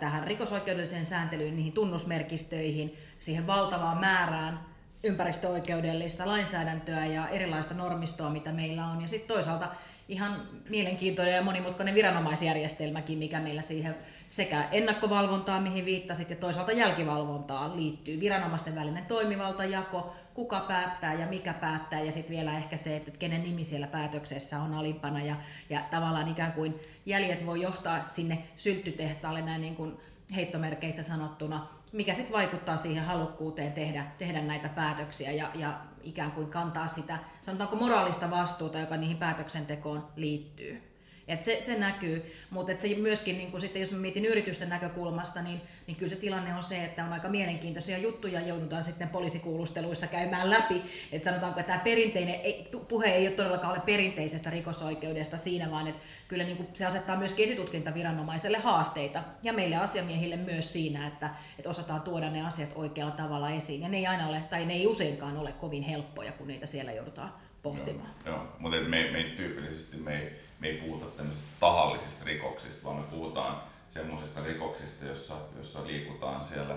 tähän 0.00 0.24
rikosoikeudelliseen 0.26 1.06
sääntelyyn, 1.06 1.54
niihin 1.54 1.72
tunnusmerkistöihin, 1.72 2.94
siihen 3.18 3.46
valtavaan 3.46 3.98
määrään 3.98 4.73
ympäristöoikeudellista 5.04 6.26
lainsäädäntöä 6.26 7.06
ja 7.06 7.28
erilaista 7.28 7.74
normistoa, 7.74 8.30
mitä 8.30 8.52
meillä 8.52 8.86
on. 8.86 9.00
Ja 9.00 9.08
sitten 9.08 9.34
toisaalta 9.34 9.68
ihan 10.08 10.42
mielenkiintoinen 10.68 11.34
ja 11.34 11.42
monimutkainen 11.42 11.94
viranomaisjärjestelmäkin, 11.94 13.18
mikä 13.18 13.40
meillä 13.40 13.62
siihen 13.62 13.96
sekä 14.28 14.68
ennakkovalvontaa, 14.72 15.60
mihin 15.60 15.84
viittasit, 15.84 16.30
ja 16.30 16.36
toisaalta 16.36 16.72
jälkivalvontaa 16.72 17.76
liittyy. 17.76 18.20
Viranomaisten 18.20 18.74
välinen 18.74 19.04
toimivaltajako, 19.04 20.14
kuka 20.34 20.60
päättää 20.60 21.14
ja 21.14 21.26
mikä 21.26 21.54
päättää, 21.54 22.00
ja 22.00 22.12
sitten 22.12 22.36
vielä 22.36 22.56
ehkä 22.56 22.76
se, 22.76 22.96
että 22.96 23.10
kenen 23.10 23.42
nimi 23.42 23.64
siellä 23.64 23.86
päätöksessä 23.86 24.58
on 24.58 24.74
alimpana, 24.74 25.22
ja, 25.22 25.36
ja 25.70 25.80
tavallaan 25.90 26.28
ikään 26.28 26.52
kuin 26.52 26.80
jäljet 27.06 27.46
voi 27.46 27.60
johtaa 27.62 28.04
sinne 28.08 28.44
sylttytehtaalle 28.56 29.42
näin 29.42 29.60
niin 29.60 29.76
kuin 29.76 29.96
heittomerkeissä 30.34 31.02
sanottuna, 31.02 31.68
mikä 31.94 32.14
sitten 32.14 32.32
vaikuttaa 32.32 32.76
siihen 32.76 33.04
halukkuuteen 33.04 33.72
tehdä, 33.72 34.04
tehdä 34.18 34.42
näitä 34.42 34.68
päätöksiä 34.68 35.32
ja, 35.32 35.48
ja 35.54 35.80
ikään 36.02 36.32
kuin 36.32 36.50
kantaa 36.50 36.88
sitä, 36.88 37.18
sanotaanko 37.40 37.76
moraalista 37.76 38.30
vastuuta, 38.30 38.78
joka 38.78 38.96
niihin 38.96 39.16
päätöksentekoon 39.16 40.08
liittyy. 40.16 40.93
Et 41.28 41.42
se, 41.42 41.60
se 41.60 41.78
näkyy, 41.78 42.32
mutta 42.50 42.72
et 42.72 42.80
se 42.80 42.94
myöskin, 42.94 43.38
niin 43.38 43.50
kun 43.50 43.60
sitten, 43.60 43.80
jos 43.80 43.92
mä 43.92 43.98
mietin 43.98 44.24
yritysten 44.24 44.68
näkökulmasta, 44.68 45.42
niin, 45.42 45.60
niin 45.86 45.96
kyllä 45.96 46.10
se 46.10 46.16
tilanne 46.16 46.54
on 46.54 46.62
se, 46.62 46.84
että 46.84 47.04
on 47.04 47.12
aika 47.12 47.28
mielenkiintoisia 47.28 47.98
juttuja 47.98 48.40
joudutaan 48.40 48.84
sitten 48.84 49.08
poliisikuulusteluissa 49.08 50.06
käymään 50.06 50.50
läpi. 50.50 50.82
Että 51.12 51.24
sanotaanko, 51.30 51.60
että 51.60 51.72
tämä 51.72 51.84
perinteinen 51.84 52.40
ei, 52.40 52.68
puhe 52.88 53.06
ei 53.06 53.26
ole 53.26 53.34
todellakaan 53.34 53.72
ole 53.72 53.82
perinteisestä 53.86 54.50
rikosoikeudesta 54.50 55.36
siinä, 55.36 55.70
vaan 55.70 55.86
että 55.86 56.00
kyllä 56.28 56.44
niin 56.44 56.68
se 56.72 56.86
asettaa 56.86 57.16
myös 57.16 57.34
esitutkintaviranomaiselle 57.38 58.58
haasteita 58.58 59.22
ja 59.42 59.52
meille 59.52 59.76
asiamiehille 59.76 60.36
myös 60.36 60.72
siinä, 60.72 61.06
että, 61.06 61.30
että 61.58 61.70
osataan 61.70 62.02
tuoda 62.02 62.30
ne 62.30 62.46
asiat 62.46 62.72
oikealla 62.74 63.12
tavalla 63.12 63.50
esiin. 63.50 63.80
Ja 63.80 63.88
ne 63.88 63.96
ei 63.96 64.06
aina 64.06 64.28
ole, 64.28 64.40
tai 64.50 64.64
ne 64.64 64.74
ei 64.74 64.86
useinkaan 64.86 65.36
ole 65.36 65.52
kovin 65.52 65.82
helppoja, 65.82 66.32
kun 66.32 66.48
niitä 66.48 66.66
siellä 66.66 66.92
joudutaan 66.92 67.43
pohtimaan. 67.64 68.10
Joo, 68.26 68.34
joo. 68.34 68.46
mutta 68.58 68.78
me, 68.80 69.10
me 69.12 69.22
tyypillisesti 69.36 69.96
me 69.96 70.18
ei 70.20 70.44
me 70.64 70.70
ei 70.70 70.76
puhuta 70.76 71.06
tämmöisistä 71.06 71.48
tahallisista 71.60 72.24
rikoksista, 72.24 72.84
vaan 72.84 72.96
me 72.96 73.02
puhutaan 73.10 73.62
semmoisista 73.88 74.44
rikoksista, 74.44 75.04
jossa, 75.04 75.34
jossa 75.56 75.86
liikutaan 75.86 76.44
siellä 76.44 76.76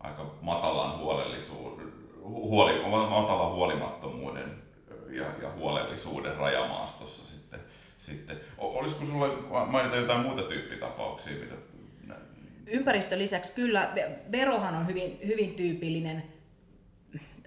aika 0.00 0.34
matalan 0.40 0.98
huolellisuuden, 0.98 1.92
huoli, 2.22 2.82
matalan 3.10 3.52
huolimattomuuden 3.52 4.62
ja, 5.08 5.24
ja 5.42 5.52
huolellisuuden 5.56 6.36
rajamaastossa 6.36 7.26
sitten. 7.26 7.60
sitten. 7.98 8.40
Olisiko 8.58 9.04
sinulle 9.04 9.28
mainita 9.66 9.96
jotain 9.96 10.20
muuta 10.20 10.42
tyyppitapauksia, 10.42 11.32
mitä 11.32 11.54
Ympäristön 12.66 13.18
lisäksi 13.18 13.52
kyllä, 13.54 13.92
verohan 14.32 14.74
on 14.74 14.86
hyvin, 14.86 15.18
hyvin 15.26 15.54
tyypillinen 15.54 16.33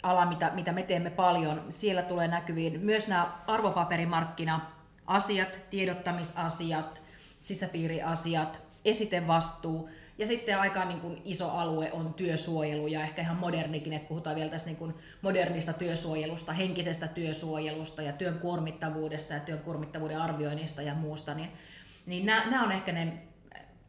ala, 0.10 0.26
mitä, 0.26 0.52
mitä 0.54 0.72
me 0.72 0.84
teemme 0.84 1.10
paljon. 1.10 1.66
Siellä 1.70 2.02
tulee 2.02 2.28
näkyviin 2.28 2.80
myös 2.80 3.08
nämä 3.08 3.44
arvopaperimarkkina 3.48 4.72
asiat, 5.08 5.60
tiedottamisasiat, 5.70 7.02
sisäpiiriasiat, 7.40 8.62
esitevastuu 8.86 9.90
ja 10.18 10.28
sitten 10.28 10.60
aika 10.60 10.86
niin 10.86 11.00
kuin 11.00 11.22
iso 11.26 11.50
alue 11.50 11.92
on 11.92 12.14
työsuojelu 12.14 12.88
ja 12.88 13.04
ehkä 13.04 13.22
ihan 13.22 13.38
modernikin, 13.38 13.94
että 13.94 14.08
puhutaan 14.08 14.36
vielä 14.36 14.50
tästä 14.50 14.70
niin 14.70 14.78
kuin 14.78 14.94
modernista 15.22 15.74
työsuojelusta, 15.74 16.54
henkisestä 16.54 17.08
työsuojelusta 17.08 18.02
ja 18.02 18.14
työn 18.14 18.40
kuormittavuudesta 18.40 19.34
ja 19.34 19.40
työn 19.40 19.60
kuormittavuuden 19.60 20.22
arvioinnista 20.22 20.82
ja 20.82 20.96
muusta, 20.96 21.34
niin, 21.34 21.50
niin 22.06 22.26
nämä, 22.26 22.46
nämä 22.50 22.64
on 22.64 22.72
ehkä 22.72 22.92
ne 22.92 23.14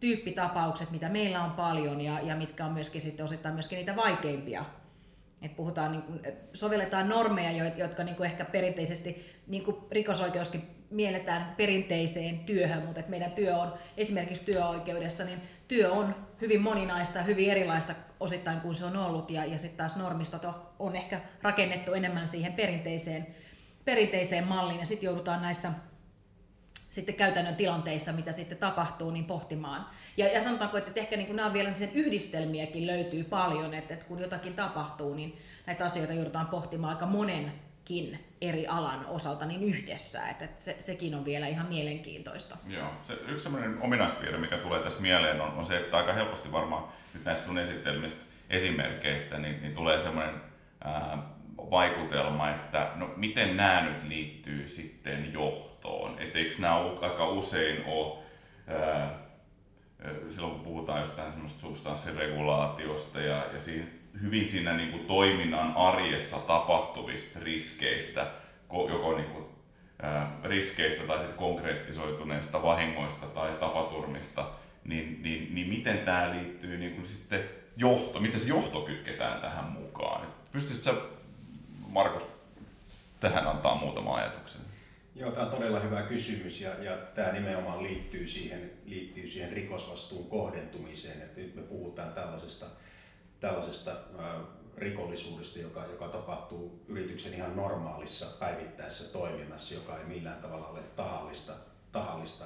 tyyppitapaukset, 0.01 0.91
mitä 0.91 1.09
meillä 1.09 1.45
on 1.45 1.51
paljon 1.51 2.01
ja, 2.01 2.21
ja 2.21 2.37
mitkä 2.37 2.65
on 2.65 2.73
myöskin 2.73 3.01
sitten 3.01 3.25
osittain 3.25 3.55
myöskin 3.55 3.77
niitä 3.77 3.97
vaikeimpia. 3.97 4.65
Et 5.43 5.57
puhutaan, 5.57 5.93
niin 5.93 6.03
kuin, 6.03 6.21
sovelletaan 6.53 7.09
normeja, 7.09 7.67
jotka 7.77 8.05
niin 8.05 8.17
kuin 8.17 8.31
ehkä 8.31 8.45
perinteisesti, 8.45 9.33
niin 9.47 9.65
kuin 9.65 9.77
rikosoikeuskin 9.91 10.63
mielletään 10.91 11.55
perinteiseen 11.57 12.41
työhön, 12.41 12.85
mutta 12.85 13.01
että 13.01 13.11
meidän 13.11 13.33
työ 13.33 13.57
on 13.57 13.75
esimerkiksi 13.97 14.45
työoikeudessa, 14.45 15.25
niin 15.25 15.41
työ 15.69 15.93
on 15.93 16.15
hyvin 16.41 16.61
moninaista, 16.61 17.23
hyvin 17.23 17.51
erilaista 17.51 17.95
osittain 18.21 18.61
kuin 18.61 18.75
se 18.75 18.85
on 18.85 18.97
ollut, 18.97 19.31
ja, 19.31 19.45
ja 19.45 19.59
sitten 19.59 19.77
taas 19.77 19.97
normistot 19.97 20.47
on 20.79 20.97
ehkä 20.97 21.21
rakennettu 21.43 21.93
enemmän 21.93 22.29
siihen 22.29 22.53
perinteiseen, 22.53 23.27
perinteiseen 23.85 24.47
malliin, 24.47 24.81
ja 24.81 24.87
sitten 24.87 25.07
joudutaan 25.07 25.43
näissä 25.43 25.73
sitten 26.91 27.15
käytännön 27.15 27.57
tilanteissa, 27.57 28.13
mitä 28.13 28.33
sitten 28.33 28.59
tapahtuu, 28.59 29.11
niin 29.11 29.25
pohtimaan. 29.25 29.87
Ja, 30.17 30.33
ja 30.33 30.41
sanotaanko, 30.41 30.79
että 30.79 31.01
ehkä 31.01 31.17
niin 31.17 31.37
nämä 31.37 31.47
on 31.47 31.53
vielä 31.53 31.75
sen 31.75 31.91
yhdistelmiäkin 31.95 32.87
löytyy 32.87 33.25
paljon, 33.25 33.75
että, 33.75 33.95
että 33.95 34.07
kun 34.07 34.19
jotakin 34.19 34.55
tapahtuu, 34.55 35.15
niin 35.15 35.39
näitä 35.67 35.85
asioita 35.85 36.13
joudutaan 36.13 36.47
pohtimaan 36.47 36.95
aika 36.95 37.07
monen 37.07 37.53
muidenkin 37.89 38.35
eri 38.41 38.67
alan 38.67 39.07
osalta 39.07 39.45
niin 39.45 39.65
yhdessä, 39.65 40.29
että, 40.29 40.49
se, 40.59 40.77
sekin 40.79 41.15
on 41.15 41.25
vielä 41.25 41.47
ihan 41.47 41.67
mielenkiintoista. 41.67 42.57
Joo, 42.67 42.91
se, 43.03 43.13
yksi 43.13 43.43
sellainen 43.43 43.83
ominaispiirre, 43.83 44.39
mikä 44.39 44.57
tulee 44.57 44.81
tässä 44.81 45.01
mieleen, 45.01 45.41
on, 45.41 45.51
on 45.51 45.65
se, 45.65 45.77
että 45.77 45.97
aika 45.97 46.13
helposti 46.13 46.53
varmaan 46.53 46.85
nyt 47.15 47.25
näistä 47.25 47.47
sun 47.47 47.59
esimerkkeistä, 48.51 49.39
niin, 49.39 49.63
niin 49.63 49.75
tulee 49.75 49.99
sellainen 49.99 50.41
ää, 50.85 51.23
vaikutelma, 51.71 52.51
että 52.51 52.91
no 52.97 53.11
miten 53.17 53.57
nämä 53.57 53.83
nyt 53.83 54.03
liittyy 54.09 54.69
sitten 54.69 55.33
johtoon, 55.33 56.19
että 56.19 56.39
eikö 56.39 56.55
nämä 56.59 56.77
aika 57.01 57.29
usein 57.29 57.85
ole 57.87 58.19
ää, 58.67 59.19
silloin 60.29 60.55
kun 60.55 60.65
puhutaan 60.65 61.01
jostain 61.01 61.33
substanssiregulaatiosta 61.47 63.21
ja, 63.21 63.47
ja 63.53 63.61
siinä 63.61 63.87
hyvin 64.23 64.47
siinä 64.47 64.73
niin 64.73 64.91
kuin 64.91 65.07
toiminnan 65.07 65.73
arjessa 65.77 66.39
tapahtuvista 66.39 67.39
riskeistä, 67.43 68.27
joko 68.91 69.17
niin 69.17 69.31
kuin, 69.31 69.45
ää, 70.03 70.41
riskeistä 70.45 71.03
tai 71.03 71.19
sitten 71.19 71.39
konkreettisoituneista 71.39 72.63
vahingoista 72.63 73.27
tai 73.27 73.53
tapaturmista, 73.53 74.51
niin, 74.85 75.23
niin, 75.23 75.55
niin 75.55 75.69
miten 75.69 75.99
tämä 75.99 76.31
liittyy 76.31 76.79
niin 76.79 76.95
kuin 76.95 77.07
sitten 77.07 77.45
johto, 77.77 78.21
miten 78.21 78.41
se 78.41 78.49
johto 78.49 78.81
kytketään 78.81 79.41
tähän 79.41 79.65
mukaan? 79.65 80.27
Pystyisitkö 80.53 81.18
Markus 81.99 82.27
tähän 83.21 83.47
antaa 83.47 83.75
muutama 83.75 84.15
ajatuksen? 84.15 84.61
Joo, 85.15 85.31
tämä 85.31 85.47
on 85.47 85.53
todella 85.53 85.81
hyvä 85.81 86.03
kysymys 86.03 86.61
ja, 86.61 86.71
ja 86.85 86.97
tämä 86.97 87.33
nimenomaan 87.33 87.83
liittyy 87.83 88.27
siihen, 88.27 88.73
liittyy 88.87 89.27
siihen 89.27 89.53
rikosvastuun 89.53 90.29
kohdentumiseen. 90.29 91.23
Että 91.23 91.41
nyt 91.41 91.55
me 91.55 91.63
puhutaan 91.63 92.13
tällaisesta 92.13 92.67
tällaisesta 93.41 93.91
rikollisuudesta, 94.77 95.59
joka, 95.59 95.85
joka 95.85 96.09
tapahtuu 96.09 96.85
yrityksen 96.89 97.35
ihan 97.35 97.57
normaalissa 97.57 98.27
päivittäisessä 98.27 99.13
toiminnassa, 99.13 99.75
joka 99.75 99.99
ei 99.99 100.05
millään 100.05 100.41
tavalla 100.41 100.69
ole 100.69 100.83
tahallista, 100.83 101.53
tahallista 101.93 102.45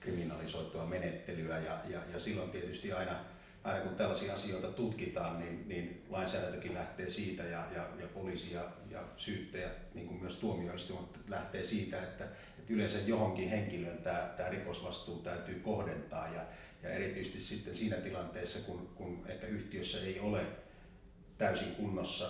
kriminalisoitua 0.00 0.86
menettelyä. 0.86 1.58
Ja, 1.58 1.78
ja, 1.88 1.98
ja 2.12 2.18
silloin 2.18 2.50
tietysti 2.50 2.92
aina 2.92 3.14
aina 3.64 3.80
kun 3.80 3.94
tällaisia 3.94 4.32
asioita 4.32 4.68
tutkitaan, 4.68 5.38
niin, 5.38 5.68
niin 5.68 6.04
lainsäädäntökin 6.08 6.74
lähtee 6.74 7.10
siitä 7.10 7.42
ja, 7.42 7.64
ja, 7.74 7.88
ja 8.00 8.06
poliisi 8.14 8.54
ja, 8.54 8.64
ja 8.90 9.04
syyttäjät, 9.16 9.94
niin 9.94 10.06
kuin 10.06 10.20
myös 10.20 10.36
tuomioistuimet 10.36 11.18
lähtee 11.28 11.62
siitä, 11.62 12.02
että, 12.02 12.24
että 12.58 12.72
yleensä 12.72 12.98
johonkin 13.06 13.48
henkilöön 13.48 13.98
tämä, 13.98 14.34
tämä 14.36 14.48
rikosvastuu 14.48 15.18
täytyy 15.18 15.60
kohdentaa. 15.60 16.28
Ja, 16.28 16.42
ja 16.82 16.90
erityisesti 16.90 17.40
sitten 17.40 17.74
siinä 17.74 17.96
tilanteessa, 17.96 18.58
kun, 18.66 18.88
kun 18.94 19.24
ehkä 19.26 19.46
yhtiössä 19.46 19.98
ei 20.00 20.20
ole 20.20 20.46
täysin 21.38 21.74
kunnossa 21.74 22.28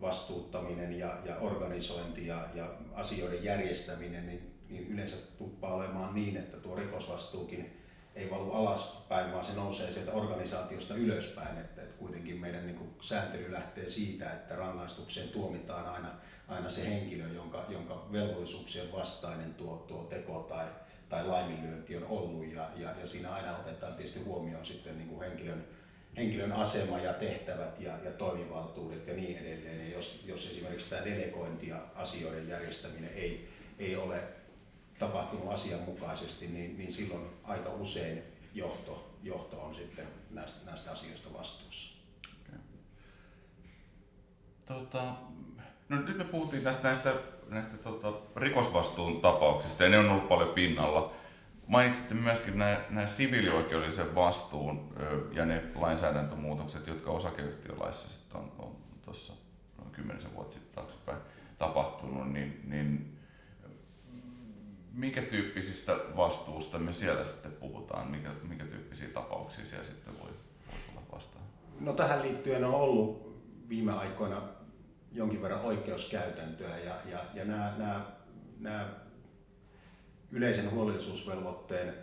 vastuuttaminen 0.00 0.98
ja, 0.98 1.18
ja 1.24 1.36
organisointi 1.36 2.26
ja, 2.26 2.48
ja 2.54 2.74
asioiden 2.92 3.44
järjestäminen, 3.44 4.26
niin, 4.26 4.54
niin 4.68 4.88
yleensä 4.88 5.16
tuppaa 5.38 5.74
olemaan 5.74 6.14
niin, 6.14 6.36
että 6.36 6.56
tuo 6.56 6.74
rikosvastuukin 6.74 7.79
ei 8.14 8.30
valu 8.30 8.52
alaspäin, 8.52 9.32
vaan 9.32 9.44
se 9.44 9.52
nousee 9.52 9.92
sieltä 9.92 10.12
organisaatiosta 10.12 10.94
ylöspäin. 10.94 11.58
Että, 11.58 11.82
että 11.82 11.94
kuitenkin 11.98 12.40
meidän 12.40 12.66
niin 12.66 12.78
kuin, 12.78 12.90
sääntely 13.00 13.52
lähtee 13.52 13.88
siitä, 13.88 14.32
että 14.32 14.56
rangaistukseen 14.56 15.28
tuomitaan 15.28 15.88
aina, 15.88 16.08
aina 16.48 16.68
se 16.68 16.90
henkilö, 16.90 17.24
jonka, 17.34 17.64
jonka 17.68 18.06
velvollisuuksien 18.12 18.92
vastainen 18.92 19.54
tuo, 19.54 19.84
tuo 19.88 20.04
teko 20.04 20.46
tai, 20.48 20.66
tai 21.08 21.26
laiminlyönti 21.26 21.96
on 21.96 22.06
ollut. 22.06 22.52
Ja, 22.52 22.70
ja, 22.76 22.94
ja 23.00 23.06
siinä 23.06 23.30
aina 23.30 23.56
otetaan 23.56 23.94
tietysti 23.94 24.20
huomioon 24.20 24.66
sitten 24.66 24.98
niin 24.98 25.08
kuin 25.08 25.20
henkilön, 25.20 25.64
henkilön 26.16 26.52
asema 26.52 26.98
ja 26.98 27.12
tehtävät 27.12 27.80
ja, 27.80 27.92
ja 28.04 28.10
toimivaltuudet 28.10 29.06
ja 29.06 29.14
niin 29.14 29.38
edelleen. 29.38 29.86
Ja 29.86 29.92
jos, 29.92 30.24
jos 30.26 30.46
esimerkiksi 30.46 30.90
tämä 30.90 31.04
delegointi 31.04 31.68
ja 31.68 31.80
asioiden 31.94 32.48
järjestäminen 32.48 33.10
ei, 33.14 33.48
ei 33.78 33.96
ole 33.96 34.39
tapahtunut 35.00 35.52
asianmukaisesti, 35.52 36.46
niin, 36.46 36.78
niin 36.78 36.92
silloin 36.92 37.26
aika 37.44 37.70
usein 37.70 38.22
johto, 38.54 39.10
johto 39.22 39.62
on 39.62 39.74
sitten 39.74 40.06
näistä, 40.30 40.66
näistä 40.66 40.90
asioista 40.90 41.32
vastuussa. 41.38 41.98
Okay. 42.46 42.58
Tota, 44.66 45.14
no 45.88 46.00
nyt 46.00 46.18
me 46.18 46.24
puhuttiin 46.24 46.62
tästä 46.62 46.82
näistä, 46.82 47.14
näistä 47.48 47.76
tota, 47.76 48.12
rikosvastuun 48.36 49.20
tapauksista 49.20 49.84
ja 49.84 49.90
ne 49.90 49.98
on 49.98 50.10
ollut 50.10 50.28
paljon 50.28 50.54
pinnalla. 50.54 51.12
Mainitsitte 51.66 52.14
myöskin 52.14 52.58
nämä, 52.58 52.80
nämä 52.90 53.06
siviilioikeudellisen 53.06 54.14
vastuun 54.14 54.94
ja 55.32 55.44
ne 55.44 55.62
lainsäädäntömuutokset, 55.74 56.86
jotka 56.86 57.10
osakeyhtiölaissa 57.10 58.08
sitten 58.08 58.40
on, 58.40 58.52
on 58.58 58.76
tuossa 59.02 59.32
noin 59.78 59.90
kymmenisen 59.90 60.34
vuotta 60.34 60.52
sitten 60.52 60.74
taaksepäin 60.74 61.18
tapahtunut, 61.58 62.32
niin, 62.32 62.60
niin 62.64 63.19
minkä 64.92 65.22
tyyppisistä 65.22 65.96
vastuusta 66.16 66.78
me 66.78 66.92
siellä 66.92 67.24
sitten 67.24 67.52
puhutaan, 67.52 68.10
minkä, 68.10 68.30
minkä 68.42 68.64
tyyppisiä 68.64 69.08
tapauksia 69.08 69.66
siellä 69.66 69.84
sitten 69.84 70.18
voi, 70.18 70.30
voi 70.66 70.78
tulla 70.86 71.02
vastaan? 71.12 71.44
No 71.80 71.92
tähän 71.92 72.22
liittyen 72.22 72.64
on 72.64 72.74
ollut 72.74 73.40
viime 73.68 73.92
aikoina 73.92 74.42
jonkin 75.12 75.42
verran 75.42 75.60
oikeuskäytäntöä 75.60 76.78
ja, 76.78 76.94
ja, 77.10 77.24
ja 77.34 77.44
nämä, 77.44 77.74
nämä, 77.78 78.06
nämä 78.58 78.88
yleisen 80.32 80.70
huolellisuusvelvoitteen 80.70 81.94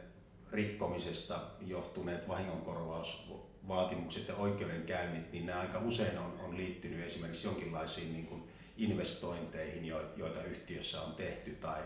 rikkomisesta 0.52 1.40
johtuneet 1.62 2.28
vahingonkorvausvaatimukset 2.28 4.28
ja 4.28 4.36
oikeudenkäynnit, 4.36 5.32
niin 5.32 5.46
nämä 5.46 5.60
aika 5.60 5.80
usein 5.80 6.18
on, 6.18 6.40
on 6.40 6.58
liittynyt 6.58 7.06
esimerkiksi 7.06 7.48
jonkinlaisiin 7.48 8.14
niin 8.14 8.26
kuin 8.26 8.44
investointeihin, 8.78 9.86
joita 10.16 10.44
yhtiössä 10.44 11.02
on 11.02 11.14
tehty 11.14 11.52
tai, 11.52 11.82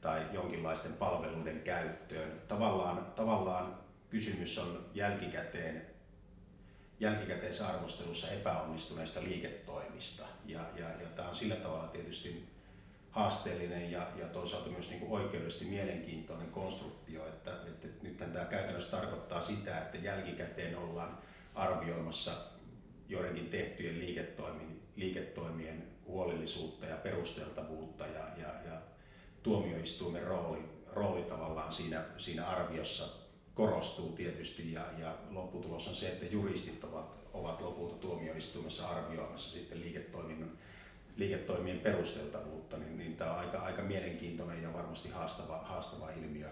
tai 0.00 0.26
jonkinlaisten 0.32 0.92
palveluiden 0.92 1.60
käyttöön. 1.60 2.42
Tavallaan, 2.48 3.06
tavallaan 3.14 3.78
kysymys 4.10 4.58
on 4.58 4.86
jälkikäteen, 4.94 5.86
jälkikäteisarvostelussa 7.00 8.30
epäonnistuneista 8.30 9.22
liiketoimista. 9.22 10.22
Ja, 10.44 10.60
ja, 10.76 10.88
ja 10.88 11.08
tämä 11.14 11.28
on 11.28 11.34
sillä 11.34 11.56
tavalla 11.56 11.86
tietysti 11.86 12.48
haasteellinen 13.10 13.92
ja, 13.92 14.06
ja 14.16 14.26
toisaalta 14.26 14.68
myös 14.68 14.90
niin 14.90 15.00
kuin 15.00 15.22
oikeudellisesti 15.22 15.64
mielenkiintoinen 15.64 16.50
konstruktio, 16.50 17.26
että, 17.26 17.50
että 17.66 17.88
nythän 18.02 18.32
tämä 18.32 18.44
käytännössä 18.44 18.90
tarkoittaa 18.90 19.40
sitä, 19.40 19.78
että 19.78 19.96
jälkikäteen 19.96 20.78
ollaan 20.78 21.18
arvioimassa 21.54 22.32
joidenkin 23.08 23.48
tehtyjen 23.48 23.98
liiketoimien, 23.98 24.80
liiketoimien 24.96 25.86
huolellisuutta 26.06 26.86
ja 26.86 26.96
perusteltavuutta 26.96 28.06
ja, 28.06 28.24
ja, 28.36 28.48
ja 28.64 28.80
tuomioistuimen 29.46 30.22
rooli, 30.22 30.58
rooli 30.92 31.22
tavallaan 31.22 31.72
siinä, 31.72 32.04
siinä 32.16 32.46
arviossa 32.46 33.04
korostuu 33.54 34.12
tietysti 34.12 34.72
ja, 34.72 34.82
ja 34.98 35.14
lopputulos 35.30 35.88
on 35.88 35.94
se, 35.94 36.08
että 36.08 36.26
juristit 36.30 36.84
ovat, 36.84 37.24
ovat 37.34 37.60
lopulta 37.60 37.96
tuomioistuimessa 37.96 38.88
arvioimassa 38.88 39.52
sitten 39.52 39.80
liiketoiminnan 39.80 40.50
liiketoimien 41.16 41.78
perusteltavuutta, 41.78 42.76
niin, 42.76 42.98
niin 42.98 43.16
tämä 43.16 43.32
on 43.32 43.38
aika, 43.38 43.58
aika 43.58 43.82
mielenkiintoinen 43.82 44.62
ja 44.62 44.72
varmasti 44.72 45.08
haastava, 45.08 45.58
haastava 45.58 46.10
ilmiö 46.10 46.48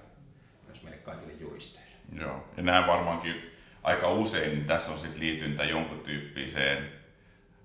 myös 0.66 0.83
meille 0.83 0.98
kaikille 0.98 1.33
juristeille. 1.40 1.90
Joo, 2.20 2.44
ja 2.57 2.62
nämä 2.62 2.87
varmaankin 2.87 3.50
aika 3.83 4.12
usein, 4.12 4.50
niin 4.50 4.64
tässä 4.64 4.92
on 4.92 4.98
sitten 4.98 5.20
liityntä 5.20 5.64
jonkun 5.64 6.00
tyyppiseen, 6.00 6.92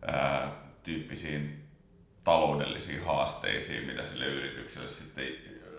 ää, 0.02 0.52
tyyppisiin 0.84 1.69
taloudellisiin 2.30 3.06
haasteisiin, 3.06 3.86
mitä 3.86 4.06
sille 4.06 4.26
yritykselle 4.26 4.90
sitten, 4.90 5.28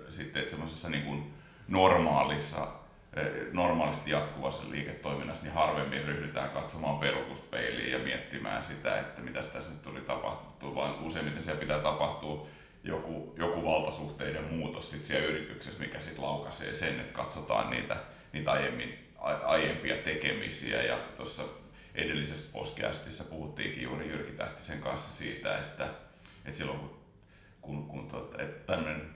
sitten 0.08 0.40
että 0.40 0.50
semmoisessa 0.50 0.88
niin 0.88 1.02
kuin 1.02 1.34
normaalissa, 1.68 2.68
eh, 3.16 3.52
normaalisti 3.52 4.10
jatkuvassa 4.10 4.70
liiketoiminnassa, 4.70 5.44
niin 5.44 5.54
harvemmin 5.54 6.04
ryhdytään 6.04 6.50
katsomaan 6.50 6.98
peruutuspeiliin 6.98 7.92
ja 7.92 7.98
miettimään 7.98 8.62
sitä, 8.62 9.00
että 9.00 9.22
mitä 9.22 9.40
tässä 9.40 9.70
nyt 9.70 9.82
tuli 9.82 10.00
tapahtua, 10.00 10.74
vaan 10.74 11.02
useimmiten 11.02 11.42
siellä 11.42 11.60
pitää 11.60 11.78
tapahtua 11.78 12.46
joku, 12.84 13.34
joku 13.36 13.64
valtasuhteiden 13.64 14.44
muutos 14.44 14.90
sit 14.90 15.04
siellä 15.04 15.28
yrityksessä, 15.28 15.80
mikä 15.80 16.00
sitten 16.00 16.24
laukaisee 16.24 16.72
sen, 16.72 17.00
että 17.00 17.12
katsotaan 17.12 17.70
niitä, 17.70 17.96
niitä 18.32 18.50
aiemmin, 18.50 18.98
aiempia 19.44 19.96
tekemisiä. 19.96 20.82
Ja 20.82 20.98
tuossa 21.16 21.42
edellisessä 21.94 22.52
podcastissa 22.52 23.24
puhuttiinkin 23.24 23.82
juuri 23.82 24.08
Jyrki 24.08 24.32
Tähtisen 24.32 24.80
kanssa 24.80 25.12
siitä, 25.12 25.58
että 25.58 26.09
että 26.50 26.58
silloin 26.58 26.78
kun, 26.78 26.90
kun, 27.60 27.86
kun 27.88 28.08
tuota, 28.08 28.42
että 28.42 28.72
tämmöinen 28.72 29.10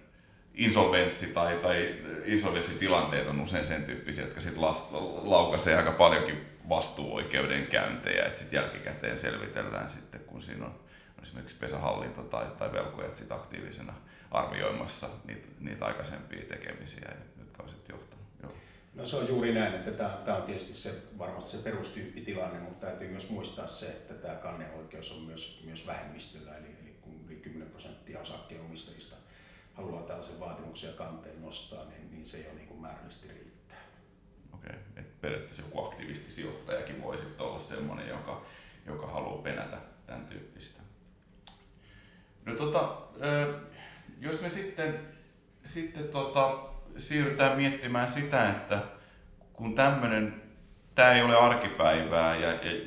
insolvenssi 0.54 1.26
tai, 1.26 1.56
tai 1.56 1.94
insolvenssitilanteet 2.24 3.28
on 3.28 3.40
usein 3.40 3.64
sen 3.64 3.84
tyyppisiä, 3.84 4.24
jotka 4.24 4.40
sitten 4.40 4.62
laukaisee 5.22 5.76
aika 5.76 5.92
paljonkin 5.92 6.46
vastuuoikeudenkäyntejä, 6.68 8.24
että 8.24 8.40
sitten 8.40 8.56
jälkikäteen 8.56 9.18
selvitellään 9.18 9.90
sitten, 9.90 10.20
kun 10.20 10.42
siinä 10.42 10.64
on 10.64 10.80
esimerkiksi 11.22 11.56
pesähallinto 11.56 12.22
tai, 12.22 12.46
tai 12.58 12.72
velkojat 12.72 13.16
sit 13.16 13.32
aktiivisena 13.32 13.94
arvioimassa 14.30 15.08
niitä, 15.24 15.46
niitä 15.60 15.84
aikaisempia 15.84 16.42
tekemisiä, 16.48 17.12
jotka 17.38 17.62
on 17.62 17.68
sitten 17.68 17.96
johtanut. 17.96 18.24
Joo. 18.42 18.52
No 18.94 19.04
se 19.04 19.16
on 19.16 19.28
juuri 19.28 19.54
näin, 19.54 19.74
että 19.74 19.90
tämä, 19.90 20.10
tämä 20.24 20.36
on 20.36 20.42
tietysti 20.42 20.74
se, 20.74 20.94
varmasti 21.18 21.56
se 21.56 21.62
perustyyppitilanne, 21.62 22.58
mutta 22.58 22.86
täytyy 22.86 23.08
myös 23.08 23.30
muistaa 23.30 23.66
se, 23.66 23.86
että 23.86 24.14
tämä 24.14 24.34
kanneoikeus 24.34 25.12
on 25.12 25.22
myös, 25.22 25.62
myös 25.66 25.86
vähemmistöllä, 25.86 26.56
eli 26.56 26.66
yli 26.66 26.74
10 26.74 26.83
prosenttia 27.74 28.20
osakkeenomistajista 28.20 29.16
haluaa 29.74 30.02
tällaisen 30.02 30.40
vaatimuksen 30.40 30.90
ja 30.90 30.96
kanteen 30.96 31.42
nostaa, 31.42 31.84
niin, 31.84 32.10
niin 32.10 32.26
se 32.26 32.38
jo 32.38 32.54
niin 32.54 32.68
kuin 32.68 32.80
määrällisesti 32.80 33.28
riittää. 33.28 33.78
Okei, 34.52 34.76
okay. 34.90 35.04
periaatteessa 35.20 35.62
joku 35.62 35.84
aktivistisijoittajakin 35.84 37.02
voi 37.02 37.18
sitten 37.18 37.46
olla 37.46 37.60
sellainen, 37.60 38.08
joka, 38.08 38.42
joka 38.86 39.06
haluaa 39.06 39.42
penätä 39.42 39.78
tämän 40.06 40.26
tyyppistä. 40.26 40.80
No 42.46 42.54
tota, 42.54 42.96
jos 44.20 44.40
me 44.40 44.48
sitten, 44.48 45.00
sitten 45.64 46.08
tota, 46.08 46.68
siirrytään 46.96 47.56
miettimään 47.56 48.08
sitä, 48.08 48.50
että 48.50 48.82
kun 49.52 49.74
tämmöinen, 49.74 50.42
tämä 50.94 51.12
ei 51.12 51.22
ole 51.22 51.36
arkipäivää 51.36 52.36
ja, 52.36 52.52
ja 52.52 52.84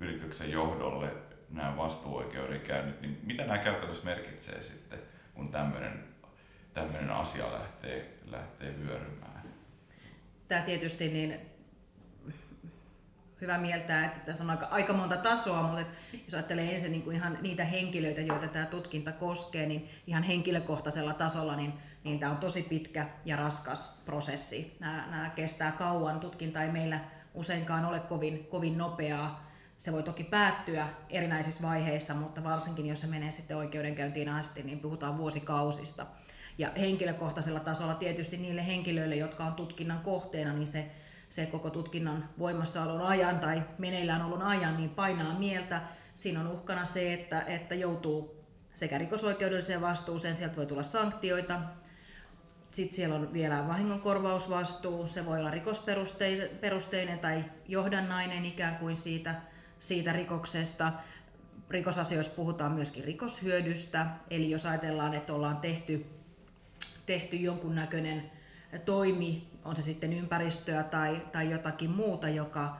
yrityksen 0.00 0.50
johdolle 0.50 1.25
nämä 1.50 1.76
vastuuoikeudenkäynnit, 1.76 3.00
niin 3.00 3.20
mitä 3.22 3.42
nämä 3.46 3.58
käytännössä 3.58 4.04
merkitsee 4.04 4.62
sitten, 4.62 4.98
kun 5.34 5.48
tämmöinen, 5.48 6.04
tämmöinen 6.74 7.10
asia 7.10 7.52
lähtee, 7.52 8.18
lähtee 8.24 8.74
vyörymään? 8.78 9.42
Tämä 10.48 10.60
tietysti 10.60 11.08
niin 11.08 11.40
hyvä 13.40 13.58
mieltää, 13.58 14.04
että 14.04 14.20
tässä 14.20 14.44
on 14.44 14.50
aika, 14.50 14.66
aika 14.66 14.92
monta 14.92 15.16
tasoa, 15.16 15.62
mutta 15.62 15.84
jos 16.24 16.34
ajattelee 16.34 16.74
ensin 16.74 16.92
niin 16.92 17.02
kuin 17.02 17.16
ihan 17.16 17.38
niitä 17.42 17.64
henkilöitä, 17.64 18.20
joita 18.20 18.48
tämä 18.48 18.66
tutkinta 18.66 19.12
koskee, 19.12 19.66
niin 19.66 19.88
ihan 20.06 20.22
henkilökohtaisella 20.22 21.14
tasolla, 21.14 21.56
niin, 21.56 21.72
niin 22.04 22.18
tämä 22.18 22.32
on 22.32 22.38
tosi 22.38 22.62
pitkä 22.62 23.08
ja 23.24 23.36
raskas 23.36 24.02
prosessi. 24.04 24.76
Nämä, 24.80 25.06
nämä 25.10 25.30
kestää 25.30 25.72
kauan, 25.72 26.20
tutkinta 26.20 26.62
ei 26.62 26.70
meillä 26.72 27.00
useinkaan 27.34 27.84
ole 27.84 28.00
kovin, 28.00 28.46
kovin 28.46 28.78
nopeaa, 28.78 29.45
se 29.78 29.92
voi 29.92 30.02
toki 30.02 30.24
päättyä 30.24 30.88
erinäisissä 31.10 31.62
vaiheissa, 31.62 32.14
mutta 32.14 32.44
varsinkin 32.44 32.86
jos 32.86 33.00
se 33.00 33.06
menee 33.06 33.30
sitten 33.30 33.56
oikeudenkäyntiin 33.56 34.28
asti, 34.28 34.62
niin 34.62 34.80
puhutaan 34.80 35.18
vuosikausista. 35.18 36.06
Ja 36.58 36.70
henkilökohtaisella 36.78 37.60
tasolla 37.60 37.94
tietysti 37.94 38.36
niille 38.36 38.66
henkilöille, 38.66 39.16
jotka 39.16 39.44
on 39.44 39.54
tutkinnan 39.54 40.00
kohteena, 40.00 40.52
niin 40.52 40.66
se 40.66 40.90
se 41.28 41.46
koko 41.46 41.70
tutkinnan 41.70 42.28
voimassaolon 42.38 43.02
ajan 43.02 43.38
tai 43.38 43.62
meneillään 43.78 44.22
olon 44.22 44.42
ajan, 44.42 44.76
niin 44.76 44.90
painaa 44.90 45.38
mieltä. 45.38 45.82
Siinä 46.14 46.40
on 46.40 46.48
uhkana 46.48 46.84
se, 46.84 47.14
että, 47.14 47.40
että 47.40 47.74
joutuu 47.74 48.44
sekä 48.74 48.98
rikosoikeudelliseen 48.98 49.80
vastuuseen, 49.80 50.34
sieltä 50.34 50.56
voi 50.56 50.66
tulla 50.66 50.82
sanktioita, 50.82 51.60
sitten 52.70 52.96
siellä 52.96 53.14
on 53.14 53.32
vielä 53.32 53.68
vahingonkorvausvastuu, 53.68 55.06
se 55.06 55.26
voi 55.26 55.40
olla 55.40 55.50
rikosperusteinen 55.50 57.18
tai 57.18 57.44
johdannainen 57.68 58.44
ikään 58.44 58.76
kuin 58.76 58.96
siitä, 58.96 59.34
siitä 59.78 60.12
rikoksesta. 60.12 60.92
Rikosasioissa 61.70 62.36
puhutaan 62.36 62.72
myöskin 62.72 63.04
rikoshyödystä, 63.04 64.06
eli 64.30 64.50
jos 64.50 64.66
ajatellaan, 64.66 65.14
että 65.14 65.32
ollaan 65.32 65.56
tehty, 65.56 66.06
tehty 67.06 67.36
jonkunnäköinen 67.36 68.30
toimi, 68.84 69.48
on 69.64 69.76
se 69.76 69.82
sitten 69.82 70.12
ympäristöä 70.12 70.82
tai, 70.82 71.22
tai 71.32 71.50
jotakin 71.50 71.90
muuta, 71.90 72.28
joka, 72.28 72.78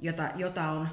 jota, 0.00 0.30
jota 0.36 0.70
on 0.70 0.88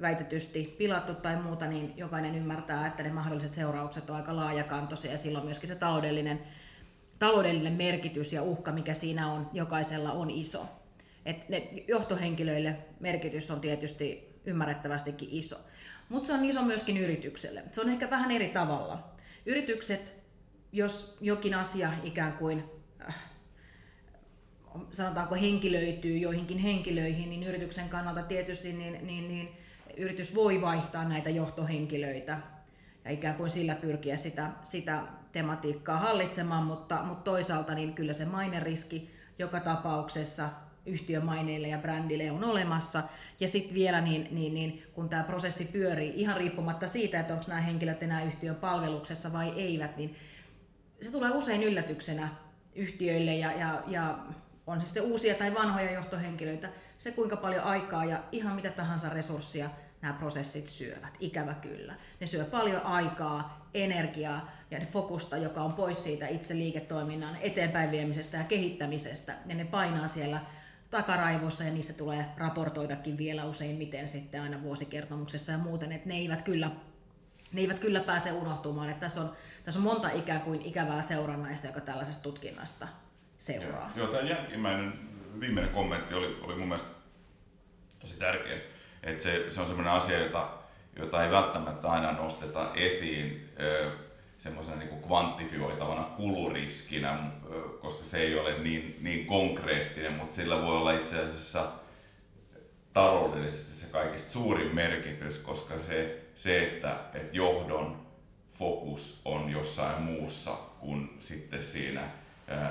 väitetysti 0.00 0.74
pilattu 0.78 1.14
tai 1.14 1.42
muuta, 1.42 1.66
niin 1.66 1.92
jokainen 1.96 2.34
ymmärtää, 2.34 2.86
että 2.86 3.02
ne 3.02 3.12
mahdolliset 3.12 3.54
seuraukset 3.54 4.10
on 4.10 4.16
aika 4.16 4.36
laajakantoisia 4.36 5.10
ja 5.10 5.18
silloin 5.18 5.44
myöskin 5.44 5.68
se 5.68 5.74
taloudellinen, 5.74 6.40
taloudellinen 7.18 7.72
merkitys 7.72 8.32
ja 8.32 8.42
uhka, 8.42 8.72
mikä 8.72 8.94
siinä 8.94 9.32
on, 9.32 9.50
jokaisella 9.52 10.12
on 10.12 10.30
iso. 10.30 10.66
Et 11.26 11.48
ne 11.48 11.68
johtohenkilöille 11.88 12.76
merkitys 13.00 13.50
on 13.50 13.60
tietysti 13.60 14.29
ymmärrettävästikin 14.44 15.28
iso. 15.32 15.56
Mutta 16.08 16.26
se 16.26 16.32
on 16.32 16.44
iso 16.44 16.62
myöskin 16.62 16.96
yritykselle. 16.96 17.62
Se 17.72 17.80
on 17.80 17.88
ehkä 17.88 18.10
vähän 18.10 18.30
eri 18.30 18.48
tavalla. 18.48 19.12
Yritykset, 19.46 20.12
jos 20.72 21.16
jokin 21.20 21.54
asia 21.54 21.92
ikään 22.04 22.32
kuin 22.32 22.64
äh, 23.08 23.14
sanotaanko 24.90 25.34
henkilöityy 25.34 26.18
joihinkin 26.18 26.58
henkilöihin, 26.58 27.30
niin 27.30 27.42
yrityksen 27.42 27.88
kannalta 27.88 28.22
tietysti 28.22 28.72
niin, 28.72 29.06
niin, 29.06 29.28
niin 29.28 29.48
yritys 29.96 30.34
voi 30.34 30.60
vaihtaa 30.60 31.08
näitä 31.08 31.30
johtohenkilöitä 31.30 32.38
ja 33.04 33.10
ikään 33.10 33.34
kuin 33.34 33.50
sillä 33.50 33.74
pyrkiä 33.74 34.16
sitä, 34.16 34.50
sitä 34.62 35.02
tematiikkaa 35.32 35.98
hallitsemaan, 35.98 36.64
mutta, 36.64 37.02
mutta 37.02 37.30
toisaalta 37.30 37.74
niin 37.74 37.94
kyllä 37.94 38.12
se 38.12 38.24
maineriski 38.24 39.10
joka 39.38 39.60
tapauksessa 39.60 40.48
yhtiömaineille 40.86 41.68
ja 41.68 41.78
brändille 41.78 42.30
on 42.30 42.44
olemassa. 42.44 43.02
Ja 43.40 43.48
sitten 43.48 43.74
vielä, 43.74 44.00
niin, 44.00 44.28
niin, 44.30 44.54
niin, 44.54 44.82
kun 44.92 45.08
tämä 45.08 45.22
prosessi 45.22 45.64
pyörii, 45.64 46.12
ihan 46.16 46.36
riippumatta 46.36 46.88
siitä, 46.88 47.20
että 47.20 47.34
onko 47.34 47.44
nämä 47.48 47.60
henkilöt 47.60 48.02
enää 48.02 48.24
yhtiön 48.24 48.56
palveluksessa 48.56 49.32
vai 49.32 49.52
eivät, 49.56 49.96
niin 49.96 50.14
se 51.02 51.12
tulee 51.12 51.30
usein 51.30 51.62
yllätyksenä 51.62 52.28
yhtiöille 52.74 53.34
ja, 53.34 53.52
ja, 53.52 53.82
ja 53.86 54.18
on 54.66 54.80
se 54.80 54.86
sitten 54.86 55.02
uusia 55.02 55.34
tai 55.34 55.54
vanhoja 55.54 55.92
johtohenkilöitä, 55.92 56.68
se 56.98 57.12
kuinka 57.12 57.36
paljon 57.36 57.64
aikaa 57.64 58.04
ja 58.04 58.22
ihan 58.32 58.54
mitä 58.54 58.70
tahansa 58.70 59.08
resurssia 59.08 59.70
nämä 60.02 60.14
prosessit 60.14 60.66
syövät, 60.66 61.14
ikävä 61.20 61.54
kyllä. 61.54 61.94
Ne 62.20 62.26
syö 62.26 62.44
paljon 62.44 62.82
aikaa, 62.82 63.68
energiaa 63.74 64.52
ja 64.70 64.78
fokusta, 64.92 65.36
joka 65.36 65.62
on 65.62 65.72
pois 65.72 66.02
siitä 66.02 66.28
itse 66.28 66.54
liiketoiminnan 66.54 67.36
eteenpäin 67.40 67.90
viemisestä 67.90 68.38
ja 68.38 68.44
kehittämisestä. 68.44 69.34
Ja 69.46 69.54
ne 69.54 69.64
painaa 69.64 70.08
siellä 70.08 70.40
takaraivossa 70.90 71.64
ja 71.64 71.72
niistä 71.72 71.92
tulee 71.92 72.24
raportoidakin 72.36 73.18
vielä 73.18 73.44
useimmiten 73.44 74.08
sitten 74.08 74.42
aina 74.42 74.62
vuosikertomuksessa 74.62 75.52
ja 75.52 75.58
muuten, 75.58 75.92
että 75.92 76.08
ne 76.08 76.14
eivät 76.14 76.42
kyllä 76.42 76.70
ne 77.52 77.60
eivät 77.60 77.78
kyllä 77.78 78.00
pääse 78.00 78.32
unohtumaan. 78.32 78.90
Että 78.90 79.00
tässä, 79.00 79.20
on, 79.20 79.32
tässä 79.64 79.80
on 79.80 79.84
monta 79.84 80.10
ikään 80.10 80.40
kuin 80.40 80.62
ikävää 80.62 81.02
seurannaista, 81.02 81.66
joka 81.66 81.80
tällaisesta 81.80 82.22
tutkinnasta 82.22 82.88
seuraa. 83.38 83.92
Joo, 83.96 84.06
joo 84.06 84.16
tämä 84.16 84.30
jälkimmäinen 84.30 84.92
viimeinen 85.40 85.74
kommentti 85.74 86.14
oli, 86.14 86.40
oli 86.42 86.54
mun 86.54 86.68
mielestä 86.68 86.88
tosi 88.00 88.18
tärkeä. 88.18 88.60
Että 89.02 89.22
se, 89.22 89.44
se 89.48 89.60
on 89.60 89.66
sellainen 89.66 89.92
asia, 89.92 90.18
jota, 90.18 90.48
jota 90.98 91.24
ei 91.24 91.30
välttämättä 91.30 91.88
aina 91.88 92.12
nosteta 92.12 92.70
esiin 92.74 93.52
semmoisena 94.40 94.76
niin 94.76 94.88
kuin 94.88 95.02
kvantifioitavana 95.02 96.02
kuluriskinä, 96.02 97.18
koska 97.80 98.04
se 98.04 98.18
ei 98.18 98.38
ole 98.38 98.58
niin, 98.58 98.96
niin 99.00 99.26
konkreettinen, 99.26 100.12
mutta 100.12 100.36
sillä 100.36 100.62
voi 100.62 100.76
olla 100.76 100.92
itse 100.92 101.22
asiassa 101.22 101.68
taloudellisesti 102.92 103.76
se 103.76 103.92
kaikista 103.92 104.30
suurin 104.30 104.74
merkitys, 104.74 105.38
koska 105.38 105.78
se, 105.78 106.22
se 106.34 106.62
että, 106.62 106.96
että 107.14 107.36
johdon 107.36 108.06
fokus 108.52 109.20
on 109.24 109.50
jossain 109.50 110.02
muussa 110.02 110.50
kuin 110.78 111.16
sitten 111.18 111.62
siinä 111.62 112.10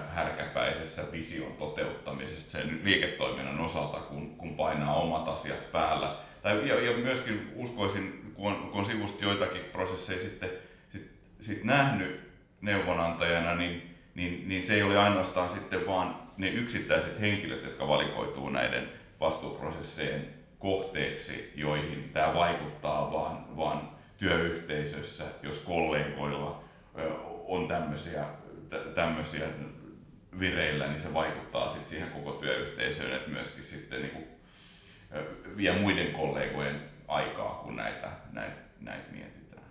härkäpäisessä 0.10 1.04
vision 1.12 1.54
toteuttamisesta 1.54 2.52
sen 2.52 2.82
liiketoiminnan 2.84 3.60
osalta, 3.60 3.98
kun, 4.00 4.36
kun 4.36 4.56
painaa 4.56 4.96
omat 4.96 5.28
asiat 5.28 5.72
päällä. 5.72 6.18
Tai, 6.42 6.70
ja, 6.70 6.82
ja 6.82 6.98
myöskin 6.98 7.52
uskoisin, 7.56 8.32
kun 8.34 8.52
on, 8.52 8.70
kun 8.70 8.80
on 8.80 8.86
sivusta 8.86 9.26
joitakin 9.26 9.62
prosesseja 9.62 10.20
sitten 10.20 10.69
sit, 11.40 11.64
nähnyt 11.64 12.30
neuvonantajana, 12.62 13.56
niin, 13.56 13.96
niin, 14.16 14.50
niin 14.50 14.64
se 14.64 14.74
ei 14.74 14.84
ole 14.84 14.98
ainoastaan 14.98 15.50
sitten 15.50 15.88
vaan 15.88 16.20
ne 16.38 16.50
yksittäiset 16.50 17.22
henkilöt, 17.22 17.64
jotka 17.64 17.88
valikoituu 17.88 18.50
näiden 18.50 18.90
vastuuprosessien 19.20 20.34
kohteeksi, 20.60 21.54
joihin 21.56 22.10
tämä 22.14 22.34
vaikuttaa, 22.34 23.12
vaan, 23.12 23.58
vaan 23.58 23.90
työyhteisössä, 24.18 25.24
jos 25.44 25.60
kollegoilla 25.60 26.64
on 27.48 27.68
tämmöisiä 27.68 28.26
tämmöisiä 28.96 29.48
vireillä, 30.40 30.88
niin 30.88 31.00
se 31.00 31.14
vaikuttaa 31.14 31.70
sit 31.70 31.88
siihen 31.88 32.12
koko 32.12 32.32
työyhteisöön, 32.32 33.14
että 33.14 33.30
myöskin 33.30 33.64
sitten 33.64 34.02
niin 34.02 34.12
kuin, 34.12 34.28
vie 35.58 35.72
muiden 35.72 36.12
kollegojen 36.12 36.82
aikaa, 37.08 37.62
kun 37.64 37.76
näitä, 37.76 38.12
näitä, 38.32 38.62
näitä 38.80 39.12
mietitään. 39.12 39.64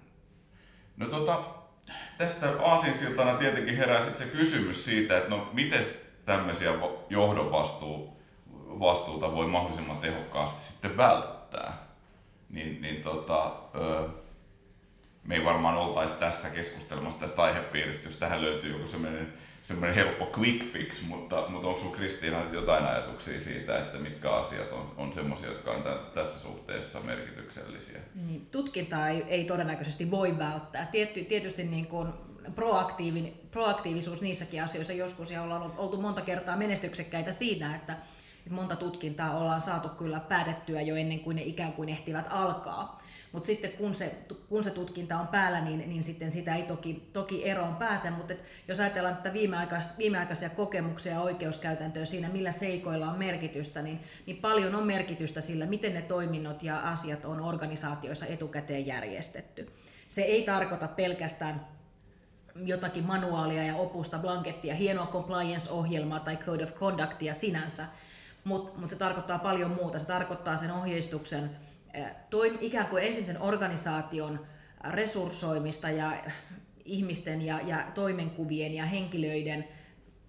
No 0.97 1.07
tota, 1.07 1.58
tästä 2.19 2.53
aasinsiltana 2.65 3.35
tietenkin 3.35 3.77
herää 3.77 4.01
sitten 4.01 4.27
se 4.27 4.37
kysymys 4.37 4.85
siitä, 4.85 5.19
että 5.19 5.31
no 5.31 5.51
miten 5.53 5.83
tämmöisiä 6.25 6.71
johdon 7.11 7.53
vastuu, 7.53 8.17
vastuuta 8.57 9.33
voi 9.33 9.47
mahdollisimman 9.47 9.99
tehokkaasti 9.99 10.61
sitten 10.61 10.97
välttää. 10.97 11.89
Niin, 12.51 12.83
niin 12.83 13.03
tota, 13.03 13.53
me 15.29 15.35
ei 15.35 15.45
varmaan 15.45 15.77
oltaisi 15.77 16.15
tässä 16.15 16.51
keskustelemassa 16.51 17.21
tästä 17.21 17.43
aihepiiristä, 17.43 18.07
jos 18.07 18.17
tähän 18.17 18.43
löytyy 18.43 18.73
joku 18.73 18.87
semmoinen, 18.87 19.33
semmoinen 19.63 19.95
helppo 19.95 20.33
quick 20.39 20.73
fix, 20.73 21.03
mutta, 21.03 21.45
mutta 21.49 21.69
onko 21.69 21.79
sinulla 21.79 21.97
Kristiina 21.97 22.45
jotain 22.53 22.85
ajatuksia 22.85 23.41
siitä, 23.41 23.79
että 23.79 23.99
mitkä 23.99 24.31
asiat 24.31 24.73
on, 24.73 24.95
on 24.97 25.13
semmoisia, 25.13 25.49
jotka 25.49 25.71
on 25.71 25.83
tämän, 25.83 25.99
tässä 26.15 26.41
suhteessa 26.41 27.01
merkityksellisiä? 27.01 27.99
Niin, 28.15 28.47
tutkintaa 28.47 29.09
ei, 29.09 29.23
ei 29.23 29.45
todennäköisesti 29.45 30.11
voi 30.11 30.39
välttää. 30.39 30.87
Tietty, 30.87 31.25
tietysti 31.25 31.65
niin 31.65 31.87
kuin 31.87 32.09
proaktiivin, 32.55 33.41
proaktiivisuus 33.51 34.23
niissäkin 34.23 34.65
asioissa 34.65 34.93
joskus 34.93 35.31
ja 35.31 35.43
ollaan 35.43 35.73
oltu 35.77 36.01
monta 36.01 36.23
kertaa 36.23 36.57
menestyksekkäitä 36.57 37.33
siinä, 37.33 37.77
että, 37.77 37.93
että 38.39 38.51
monta 38.51 38.77
tutkintaa 38.77 39.39
ollaan 39.39 39.61
saatu 39.61 39.89
kyllä 39.89 40.21
päätettyä 40.21 40.81
jo 40.81 40.97
ennen 40.97 41.21
kuin 41.21 41.37
ne 41.37 41.43
ikään 41.43 41.73
kuin 41.73 41.89
ehtivät 41.89 42.27
alkaa. 42.31 42.99
Mutta 43.33 43.47
sitten 43.47 43.73
kun 43.73 43.95
se, 43.95 44.15
kun 44.49 44.65
se 44.65 44.71
tutkinta 44.71 45.21
on 45.21 45.29
päällä, 45.29 45.61
niin, 45.61 45.89
niin 45.89 46.03
sitten 46.03 46.33
sitä 46.33 46.55
ei 46.55 46.63
toki, 46.63 47.09
toki 47.13 47.49
eroon 47.49 47.77
pääse. 47.77 48.11
Mutta 48.11 48.35
jos 48.69 48.81
ajatellaan 48.81 49.15
että 49.15 49.33
viimeaikaisia, 49.33 49.93
viimeaikaisia 49.99 50.51
kokemuksia 50.51 51.13
ja 51.13 51.21
oikeuskäytäntöä 51.21 52.05
siinä, 52.05 52.29
millä 52.29 52.53
seikoilla 52.53 53.11
on 53.11 53.19
merkitystä, 53.19 53.83
niin, 53.83 54.01
niin 54.27 54.37
paljon 54.37 54.75
on 54.75 54.87
merkitystä 54.87 55.41
sillä, 55.41 55.67
miten 55.67 55.95
ne 55.95 56.03
toiminnot 56.03 56.63
ja 56.63 56.81
asiat 56.81 57.25
on 57.25 57.41
organisaatioissa 57.41 58.27
etukäteen 58.27 58.87
järjestetty. 58.87 59.73
Se 60.09 60.23
ei 60.23 60.43
tarkoita 60.43 60.89
pelkästään 60.89 61.67
jotakin 62.65 63.05
manuaalia 63.05 63.65
ja 63.65 63.77
opusta, 63.77 64.19
blankettia, 64.19 64.75
hienoa 64.75 65.07
compliance-ohjelmaa 65.07 66.21
tai 66.21 66.37
code 66.37 66.65
of 66.65 66.75
conductia 66.75 67.35
sinänsä, 67.35 67.87
mutta 68.45 68.79
mut 68.81 68.91
se 68.91 68.97
tarkoittaa 68.97 69.39
paljon 69.39 69.71
muuta. 69.71 69.99
Se 69.99 70.07
tarkoittaa 70.07 70.57
sen 70.57 70.71
ohjeistuksen 70.71 71.51
toim, 72.31 72.59
ikään 72.61 72.87
kuin 72.87 73.03
ensin 73.03 73.25
sen 73.25 73.43
organisaation 73.43 74.47
resurssoimista 74.91 75.91
ja 75.91 76.13
ihmisten 76.85 77.43
ja, 77.43 77.61
ja 77.67 77.85
toimenkuvien 77.95 78.75
ja 78.75 78.87
henkilöiden 78.87 79.65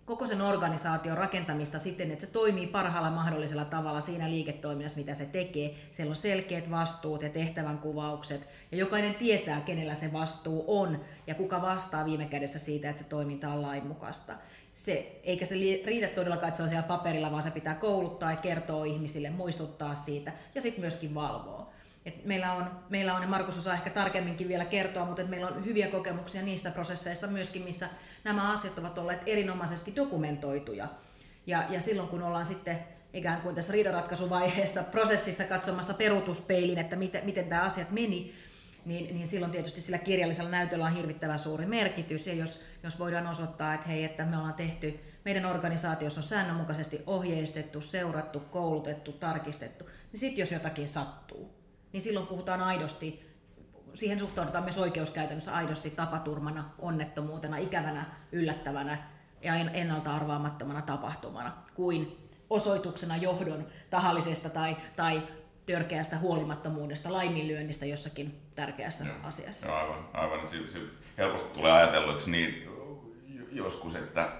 koko 0.09 0.25
sen 0.25 0.41
organisaation 0.41 1.17
rakentamista 1.17 1.79
siten, 1.79 2.11
että 2.11 2.25
se 2.25 2.31
toimii 2.31 2.67
parhaalla 2.67 3.11
mahdollisella 3.11 3.65
tavalla 3.65 4.01
siinä 4.01 4.29
liiketoiminnassa, 4.29 4.97
mitä 4.97 5.13
se 5.13 5.25
tekee. 5.25 5.75
Siellä 5.91 6.09
on 6.09 6.15
selkeät 6.15 6.71
vastuut 6.71 7.21
ja 7.21 7.29
tehtävänkuvaukset, 7.29 8.47
ja 8.71 8.77
jokainen 8.77 9.15
tietää, 9.15 9.61
kenellä 9.61 9.93
se 9.93 10.13
vastuu 10.13 10.63
on, 10.67 11.01
ja 11.27 11.35
kuka 11.35 11.61
vastaa 11.61 12.05
viime 12.05 12.25
kädessä 12.25 12.59
siitä, 12.59 12.89
että 12.89 13.01
se 13.01 13.07
toiminta 13.09 13.49
on 13.49 13.61
lainmukaista 13.61 14.33
se, 14.79 15.19
eikä 15.23 15.45
se 15.45 15.55
riitä 15.85 16.07
todellakaan, 16.07 16.47
että 16.47 16.57
se 16.57 16.63
on 16.63 16.69
siellä 16.69 16.87
paperilla, 16.87 17.31
vaan 17.31 17.43
se 17.43 17.51
pitää 17.51 17.75
kouluttaa 17.75 18.31
ja 18.31 18.37
kertoa 18.37 18.85
ihmisille, 18.85 19.29
muistuttaa 19.29 19.95
siitä 19.95 20.33
ja 20.55 20.61
sitten 20.61 20.81
myöskin 20.81 21.15
valvoa. 21.15 21.69
Et 22.05 22.25
meillä, 22.25 22.53
on, 22.53 22.65
meillä 22.89 23.15
on, 23.15 23.21
ja 23.21 23.27
Markus 23.27 23.57
osaa 23.57 23.73
ehkä 23.73 23.89
tarkemminkin 23.89 24.47
vielä 24.47 24.65
kertoa, 24.65 25.05
mutta 25.05 25.23
meillä 25.23 25.47
on 25.47 25.65
hyviä 25.65 25.87
kokemuksia 25.87 26.41
niistä 26.41 26.71
prosesseista 26.71 27.27
myöskin, 27.27 27.61
missä 27.61 27.89
nämä 28.23 28.53
asiat 28.53 28.79
ovat 28.79 28.97
olleet 28.97 29.21
erinomaisesti 29.25 29.95
dokumentoituja. 29.95 30.87
Ja, 31.47 31.63
ja 31.69 31.81
silloin 31.81 32.09
kun 32.09 32.23
ollaan 32.23 32.45
sitten 32.45 32.79
ikään 33.13 33.41
kuin 33.41 33.55
tässä 33.55 33.73
riidanratkaisuvaiheessa 33.73 34.83
prosessissa 34.83 35.43
katsomassa 35.43 35.93
peruutuspeilin, 35.93 36.77
että 36.77 36.95
miten, 36.95 37.25
miten 37.25 37.45
tämä 37.45 37.61
asiat 37.61 37.91
meni, 37.91 38.33
niin, 38.89 39.15
niin 39.15 39.27
silloin 39.27 39.51
tietysti 39.51 39.81
sillä 39.81 39.97
kirjallisella 39.97 40.49
näytöllä 40.49 40.85
on 40.85 40.95
hirvittävän 40.95 41.39
suuri 41.39 41.65
merkitys. 41.65 42.27
Ja 42.27 42.33
jos, 42.33 42.61
jos 42.83 42.99
voidaan 42.99 43.27
osoittaa, 43.27 43.73
että 43.73 43.87
hei, 43.87 44.03
että 44.03 44.25
me 44.25 44.37
ollaan 44.37 44.53
tehty, 44.53 44.99
meidän 45.25 45.45
organisaatiossa 45.45 46.19
on 46.19 46.23
säännönmukaisesti 46.23 47.03
ohjeistettu, 47.07 47.81
seurattu, 47.81 48.39
koulutettu, 48.39 49.11
tarkistettu, 49.11 49.85
niin 50.11 50.19
sitten 50.19 50.41
jos 50.41 50.51
jotakin 50.51 50.87
sattuu, 50.87 51.49
niin 51.93 52.01
silloin 52.01 52.27
puhutaan 52.27 52.61
aidosti, 52.61 53.29
siihen 53.93 54.19
suhtaudutaan 54.19 54.63
myös 54.63 54.77
oikeuskäytännössä 54.77 55.55
aidosti 55.55 55.89
tapaturmana, 55.89 56.69
onnettomuutena, 56.79 57.57
ikävänä, 57.57 58.05
yllättävänä 58.31 58.97
ja 59.41 59.55
ennalta 59.55 60.15
arvaamattomana 60.15 60.81
tapahtumana, 60.81 61.57
kuin 61.75 62.29
osoituksena 62.49 63.17
johdon 63.17 63.67
tahallisesta 63.89 64.49
tai, 64.49 64.77
tai 64.95 65.27
törkeästä 65.71 66.17
huolimattomuudesta, 66.17 67.13
laiminlyönnistä 67.13 67.85
jossakin 67.85 68.41
tärkeässä 68.55 69.05
Joo. 69.05 69.15
asiassa. 69.23 69.69
Joo, 69.69 69.77
aivan, 69.77 70.09
aivan. 70.13 70.47
Se, 70.47 70.57
se 70.67 70.79
helposti 71.17 71.53
tulee 71.53 71.71
ajatelluksi 71.71 72.31
niin 72.31 72.69
joskus, 73.51 73.95
että 73.95 74.31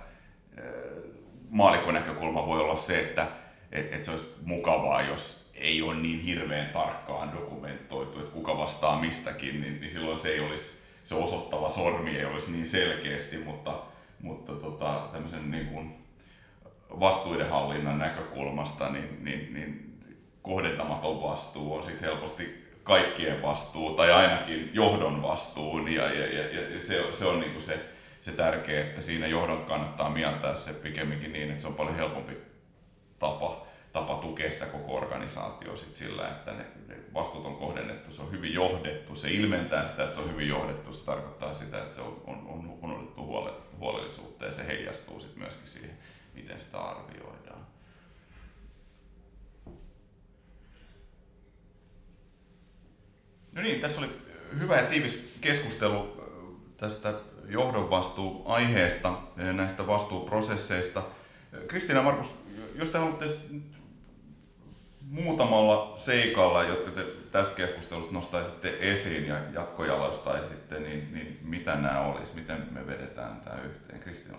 maalikon 1.50 1.94
näkökulma 1.94 2.46
voi 2.48 2.60
olla 2.60 2.76
se, 2.76 3.00
että 3.00 3.28
et, 3.72 3.94
et 3.94 4.04
se 4.04 4.12
olisi 4.12 4.36
mukavaa, 4.46 5.02
jos 5.02 5.52
ei 5.54 5.82
ole 5.82 5.96
niin 5.96 6.20
hirveän 6.20 6.70
tarkkaan 6.70 7.34
dokumentoitu, 7.34 8.20
että 8.20 8.32
kuka 8.32 8.58
vastaa 8.58 9.00
mistäkin, 9.00 9.62
niin, 9.62 9.82
niin 9.82 9.92
silloin 9.92 10.18
se 10.18 10.30
ei 10.30 10.40
olisi, 10.40 10.82
se 11.04 11.16
osoittava 11.16 11.70
sormi 11.70 12.18
ei 12.18 12.26
olisi 12.26 12.52
niin 12.52 12.66
selkeästi, 12.66 13.38
mutta, 13.38 13.84
mutta 14.22 14.54
tota, 14.54 15.10
tämmöisen 15.12 15.52
niin 15.52 15.68
kuin 15.68 16.06
vastuidenhallinnan 17.00 18.00
näkökulmasta, 18.00 18.90
niin, 18.90 19.26
niin, 19.26 19.54
niin 19.54 19.89
kohdentamaton 20.50 21.24
vastuu 21.24 21.76
on 21.76 21.84
sitten 21.84 22.10
helposti 22.10 22.70
kaikkien 22.84 23.42
vastuu 23.42 23.94
tai 23.96 24.12
ainakin 24.12 24.70
johdon 24.74 25.22
vastuu. 25.22 25.88
Ja, 25.88 26.14
ja, 26.14 26.26
ja, 26.26 26.74
ja 26.74 26.80
se, 26.80 27.12
se 27.12 27.26
on 27.26 27.40
niin 27.40 27.62
se, 27.62 27.80
se 28.22 28.32
tärkeä, 28.32 28.82
että 28.82 29.02
siinä 29.02 29.28
johdon 29.28 29.66
kannattaa 29.66 30.10
mieltää 30.10 30.56
se 30.56 30.74
pikemminkin 30.74 31.34
niin, 31.34 31.50
että 31.50 31.62
se 31.62 31.68
on 31.68 31.74
paljon 31.74 31.96
helpompi 31.96 32.38
tapa, 33.20 33.68
tapa 33.94 34.16
tukea 34.16 34.52
sitä 34.52 34.66
koko 34.66 34.98
organisaatio 34.98 35.76
sit 35.76 35.96
sillä, 35.96 36.28
että 36.28 36.52
ne, 36.52 36.66
ne 36.88 36.96
vastuut 37.14 37.46
on 37.46 37.56
kohdennettu, 37.56 38.12
se 38.12 38.22
on 38.22 38.32
hyvin 38.32 38.54
johdettu, 38.54 39.16
se 39.16 39.32
ilmentää 39.32 39.86
sitä, 39.86 40.04
että 40.04 40.16
se 40.16 40.22
on 40.22 40.32
hyvin 40.32 40.48
johdettu, 40.48 40.94
se 40.94 41.06
tarkoittaa 41.06 41.54
sitä, 41.54 41.78
että 41.78 41.96
se 41.96 42.02
on, 42.02 42.22
on, 42.28 42.78
on, 42.82 42.92
otettu 42.92 43.26
huole, 43.26 43.52
huolellisuutta 43.80 44.46
ja 44.46 44.52
se 44.52 44.68
heijastuu 44.68 45.20
sitten 45.20 45.40
myöskin 45.40 45.68
siihen, 45.68 45.98
miten 46.34 46.60
sitä 46.60 46.78
arvioidaan. 46.78 47.59
No 53.56 53.62
niin, 53.62 53.80
tässä 53.80 54.02
oli 54.02 54.22
hyvä 54.60 54.78
ja 54.78 54.86
tiivis 54.86 55.38
keskustelu 55.42 56.24
tästä 56.78 57.14
johdon 57.48 57.90
vastuuaiheesta 57.90 59.18
ja 59.38 59.54
näistä 59.54 59.88
vastuuprosesseista. 59.88 61.04
Kristiina 61.68 62.02
Markus, 62.02 62.40
jos 62.76 62.90
te 62.90 62.98
haluatte 62.98 63.26
muutamalla 65.02 65.94
seikalla, 65.98 66.64
jotka 66.64 66.92
te 66.92 67.06
tästä 67.32 67.56
keskustelusta 67.56 68.14
nostaisitte 68.14 68.78
esiin 68.80 69.28
ja 69.28 69.40
jatkojalostaisitte, 69.54 70.80
niin, 70.80 71.14
niin 71.14 71.40
mitä 71.42 71.76
nämä 71.76 72.02
olisi? 72.02 72.36
Miten 72.36 72.68
me 72.72 72.88
vedetään 72.88 73.42
tämä 73.42 73.62
yhteen? 73.62 74.00
Kristiina, 74.00 74.38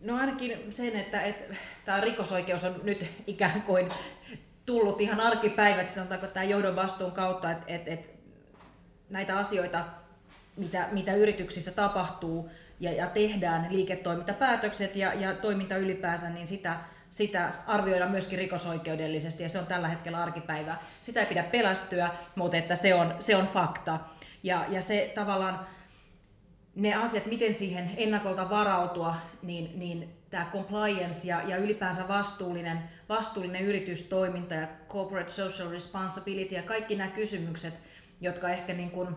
No 0.00 0.16
ainakin 0.16 0.72
sen, 0.72 0.96
että, 0.96 1.22
että 1.22 1.56
tämä 1.84 2.00
rikosoikeus 2.00 2.64
on 2.64 2.80
nyt 2.82 3.06
ikään 3.26 3.62
kuin 3.62 3.88
tullut 4.66 5.00
ihan 5.00 5.20
arkipäiväksi, 5.20 5.94
sanotaanko 5.94 6.26
tämä 6.26 6.44
johdon 6.44 6.76
vastuun 6.76 7.12
kautta, 7.12 7.50
että, 7.50 7.74
että, 7.74 7.90
että 7.90 8.08
näitä 9.10 9.38
asioita, 9.38 9.84
mitä, 10.56 10.88
mitä 10.92 11.14
yrityksissä 11.14 11.70
tapahtuu 11.70 12.50
ja, 12.80 12.92
ja 12.92 13.06
tehdään, 13.06 13.66
liiketoimintapäätökset 13.70 14.96
ja, 14.96 15.14
ja 15.14 15.34
toiminta 15.34 15.76
ylipäänsä, 15.76 16.30
niin 16.30 16.48
sitä, 16.48 16.76
sitä 17.10 17.52
arvioidaan 17.66 18.10
myöskin 18.10 18.38
rikosoikeudellisesti 18.38 19.42
ja 19.42 19.48
se 19.48 19.58
on 19.58 19.66
tällä 19.66 19.88
hetkellä 19.88 20.22
arkipäivää. 20.22 20.82
Sitä 21.00 21.20
ei 21.20 21.26
pidä 21.26 21.42
pelästyä, 21.42 22.10
mutta 22.34 22.56
että 22.56 22.76
se 22.76 22.94
on, 22.94 23.14
se 23.18 23.36
on 23.36 23.46
fakta. 23.46 24.00
Ja, 24.42 24.64
ja 24.68 24.82
se 24.82 25.12
tavallaan 25.14 25.66
ne 26.74 26.94
asiat, 26.94 27.26
miten 27.26 27.54
siihen 27.54 27.90
ennakolta 27.96 28.50
varautua, 28.50 29.16
niin, 29.42 29.78
niin 29.78 30.16
tämä 30.30 30.50
compliance 30.52 31.28
ja, 31.28 31.42
ja 31.46 31.56
ylipäänsä 31.56 32.08
vastuullinen, 32.08 32.78
vastuullinen 33.08 33.62
yritystoiminta 33.62 34.54
ja 34.54 34.68
corporate 34.88 35.30
social 35.30 35.70
responsibility 35.70 36.54
ja 36.54 36.62
kaikki 36.62 36.96
nämä 36.96 37.10
kysymykset, 37.10 37.74
jotka 38.20 38.48
ehkä 38.48 38.72
niin 38.72 38.90
kuin 38.90 39.16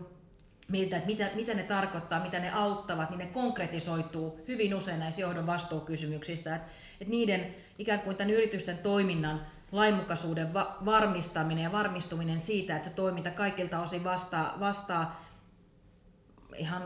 mietitään, 0.67 0.99
että 0.99 1.11
mitä, 1.11 1.35
mitä 1.35 1.53
ne 1.53 1.63
tarkoittaa, 1.63 2.23
mitä 2.23 2.39
ne 2.39 2.51
auttavat, 2.51 3.09
niin 3.09 3.17
ne 3.17 3.25
konkretisoituu 3.25 4.39
hyvin 4.47 4.75
usein 4.75 4.99
näissä 4.99 5.21
johdon 5.21 5.47
vastuukysymyksistä. 5.47 6.55
Että, 6.55 6.69
että 7.01 7.11
niiden 7.11 7.55
ikään 7.77 7.99
kuin 7.99 8.15
tämän 8.15 8.33
yritysten 8.33 8.77
toiminnan 8.77 9.41
lainmukaisuuden 9.71 10.53
va- 10.53 10.77
varmistaminen 10.85 11.63
ja 11.63 11.71
varmistuminen 11.71 12.41
siitä, 12.41 12.75
että 12.75 12.87
se 12.87 12.93
toiminta 12.93 13.31
kaikilta 13.31 13.79
osin 13.79 14.03
vastaa, 14.03 14.57
vastaa 14.59 15.25
ihan 16.55 16.83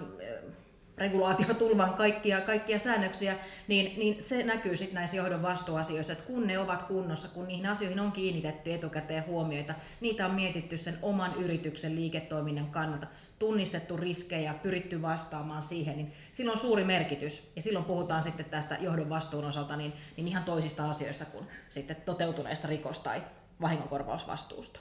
regulaatiotulvan 0.98 1.94
kaikkia, 1.94 2.42
kaikkia 2.42 2.80
säännöksiä, 2.80 3.36
niin, 3.68 4.00
niin 4.00 4.24
se 4.24 4.44
näkyy 4.44 4.76
sitten 4.76 4.96
näissä 4.96 5.18
johdon 5.18 5.42
vastuuasioissa, 5.42 6.14
että 6.14 6.26
kun 6.26 6.48
ne 6.48 6.60
ovat 6.60 6.84
kunnossa, 6.84 7.28
kun 7.28 7.48
niihin 7.48 7.66
asioihin 7.66 8.00
on 8.00 8.12
kiinnitetty 8.12 8.74
etukäteen 8.74 9.26
huomioita, 9.26 9.74
niitä 10.02 10.26
on 10.26 10.36
mietitty 10.36 10.78
sen 10.78 10.98
oman 11.02 11.36
yrityksen 11.36 11.96
liiketoiminnan 11.96 12.68
kannalta, 12.68 13.08
tunnistettu 13.40 13.98
riskejä, 13.98 14.54
pyritty 14.54 15.02
vastaamaan 15.02 15.62
siihen, 15.62 15.98
niin 15.98 16.12
silloin 16.32 16.58
on 16.58 16.62
suuri 16.62 16.84
merkitys. 16.84 17.52
Ja 17.56 17.62
silloin 17.62 17.86
puhutaan 17.86 18.24
sitten 18.24 18.46
tästä 18.46 18.78
johdon 18.80 19.10
vastuun 19.10 19.46
osalta 19.46 19.76
niin, 19.76 19.94
niin 20.18 20.28
ihan 20.28 20.44
toisista 20.44 20.90
asioista 20.90 21.26
kuin 21.26 21.48
sitten 21.70 21.96
toteutuneesta 21.96 22.68
rikos- 22.68 23.04
tai 23.04 23.22
vahingonkorvausvastuusta. 23.62 24.80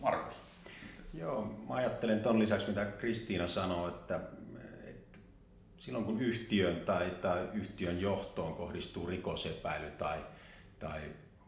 Markus. 0.00 0.43
Joo, 1.14 1.44
mä 1.68 1.74
ajattelen 1.74 2.20
tuon 2.20 2.38
lisäksi, 2.38 2.68
mitä 2.68 2.84
Kristiina 2.84 3.46
sanoi, 3.46 3.88
että, 3.88 4.20
että 4.84 5.18
silloin 5.78 6.04
kun 6.04 6.20
yhtiön 6.20 6.80
tai, 6.80 7.10
tai 7.10 7.48
yhtiön 7.52 8.00
johtoon 8.00 8.54
kohdistuu 8.54 9.06
rikosepäily 9.06 9.90
tai, 9.90 10.18
tai 10.78 11.00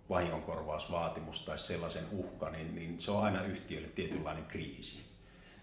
vahingonkorvausvaatimus 0.08 1.42
tai 1.42 1.58
sellaisen 1.58 2.04
uhka, 2.12 2.50
niin, 2.50 2.74
niin 2.74 3.00
se 3.00 3.10
on 3.10 3.24
aina 3.24 3.44
yhtiölle 3.44 3.88
tietynlainen 3.88 4.44
kriisi. 4.44 5.04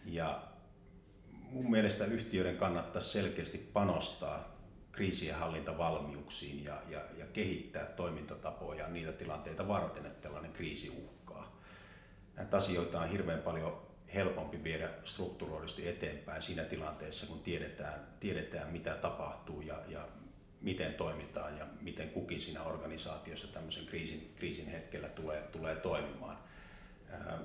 Ja 0.06 0.44
mun 1.52 1.72
mielestä 1.72 2.06
yhtiöiden 2.06 2.58
kannattaisi 2.58 3.10
selkeästi 3.10 3.70
panostaa 3.74 4.58
kriisienhallintavalmiuksiin 4.92 6.64
ja, 6.64 6.82
ja, 6.90 7.02
ja 7.18 7.26
kehittää 7.26 7.86
toimintatapoja 7.86 8.88
niitä 8.88 9.12
tilanteita 9.12 9.68
varten, 9.68 10.06
että 10.06 10.22
tällainen 10.22 10.52
kriisi 10.52 10.90
uhkaa. 10.90 11.60
Näitä 12.36 12.58
asioita 12.58 13.02
on 13.02 13.10
hirveän 13.10 13.42
paljon 13.42 13.93
helpompi 14.16 14.64
viedä 14.64 14.90
strukturoidusti 15.04 15.88
eteenpäin 15.88 16.42
siinä 16.42 16.64
tilanteessa, 16.64 17.26
kun 17.26 17.40
tiedetään, 17.40 18.08
tiedetään 18.20 18.72
mitä 18.72 18.96
tapahtuu 18.96 19.62
ja, 19.62 19.82
ja 19.88 20.08
miten 20.62 20.94
toimitaan 20.94 21.58
ja 21.58 21.68
miten 21.82 22.10
kukin 22.10 22.42
siinä 22.42 22.64
organisaatiossa 22.64 23.48
tämmöisen 23.48 23.86
kriisin, 23.86 24.34
kriisin 24.36 24.68
hetkellä 24.68 25.10
tulee, 25.10 25.42
tulee 25.42 25.76
toimimaan. 25.76 26.38
Ää, 27.10 27.40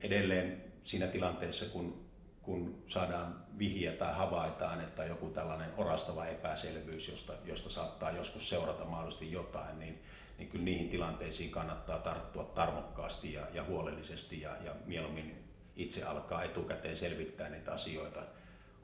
edelleen 0.00 0.64
siinä 0.82 1.06
tilanteessa, 1.06 1.66
kun, 1.66 2.06
kun 2.42 2.82
saadaan 2.86 3.46
vihje 3.58 3.92
tai 3.92 4.14
havaitaan, 4.14 4.80
että 4.80 5.04
joku 5.04 5.30
tällainen 5.30 5.70
orastava 5.76 6.26
epäselvyys, 6.26 7.08
josta, 7.08 7.32
josta 7.44 7.70
saattaa 7.70 8.10
joskus 8.10 8.48
seurata 8.48 8.84
mahdollisesti 8.84 9.32
jotain, 9.32 9.78
niin, 9.78 10.02
niin 10.38 10.48
kyllä 10.48 10.64
niihin 10.64 10.88
tilanteisiin 10.88 11.50
kannattaa 11.50 11.98
tarttua 11.98 12.44
tarmokkaasti 12.44 13.32
ja, 13.32 13.46
ja 13.52 13.64
huolellisesti 13.64 14.40
ja, 14.40 14.56
ja 14.64 14.74
mieluummin 14.86 15.45
itse 15.76 16.04
alkaa 16.04 16.42
etukäteen 16.42 16.96
selvittää 16.96 17.48
niitä 17.48 17.72
asioita 17.72 18.22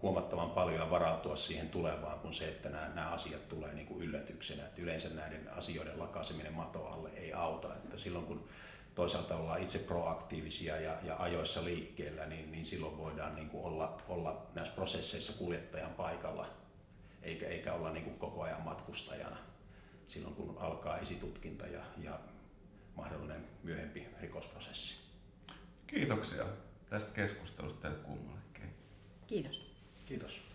huomattavan 0.03 0.51
paljon 0.51 0.81
ja 0.81 0.91
varautua 0.91 1.37
siihen 1.37 1.69
tulevaan 1.69 2.21
kuin 2.21 2.35
se, 2.35 2.49
että 2.49 2.69
nämä, 2.69 2.89
nämä 2.89 3.09
asiat 3.09 3.49
tulee 3.49 3.75
niin 3.75 3.87
kuin 3.87 4.03
yllätyksenä. 4.03 4.67
Että 4.67 4.83
yleensä 4.83 5.09
näiden 5.09 5.53
asioiden 5.53 5.99
lakaseminen 5.99 6.53
mato 6.53 6.87
alle 6.87 7.11
ei 7.11 7.33
auta. 7.33 7.75
Että 7.75 7.97
silloin 7.97 8.25
kun 8.25 8.49
toisaalta 8.95 9.37
ollaan 9.37 9.63
itse 9.63 9.79
proaktiivisia 9.79 10.81
ja, 10.81 10.97
ja 11.03 11.17
ajoissa 11.19 11.65
liikkeellä, 11.65 12.27
niin, 12.27 12.53
niin 12.53 12.65
silloin 12.65 12.99
voidaan 12.99 13.35
niin 13.35 13.49
kuin 13.51 13.65
olla, 13.65 14.03
olla 14.09 14.47
näissä 14.55 14.75
prosesseissa 14.75 15.33
kuljettajan 15.33 15.95
paikalla, 15.95 16.47
eikä, 17.23 17.47
eikä 17.47 17.73
olla 17.73 17.93
niin 17.93 18.05
kuin 18.05 18.19
koko 18.19 18.43
ajan 18.43 18.63
matkustajana 18.63 19.37
silloin 20.07 20.35
kun 20.35 20.57
alkaa 20.59 20.99
esitutkinta 20.99 21.67
ja, 21.67 21.83
ja 21.99 22.21
mahdollinen 22.97 23.49
myöhempi 23.63 24.09
rikosprosessi. 24.21 24.97
Kiitoksia 25.87 26.47
tästä 26.93 27.13
keskustelusta 27.13 27.81
teille 27.81 27.99
kummallekin. 27.99 28.75
Kiitos. 29.27 29.73
Kiitos. 30.07 30.52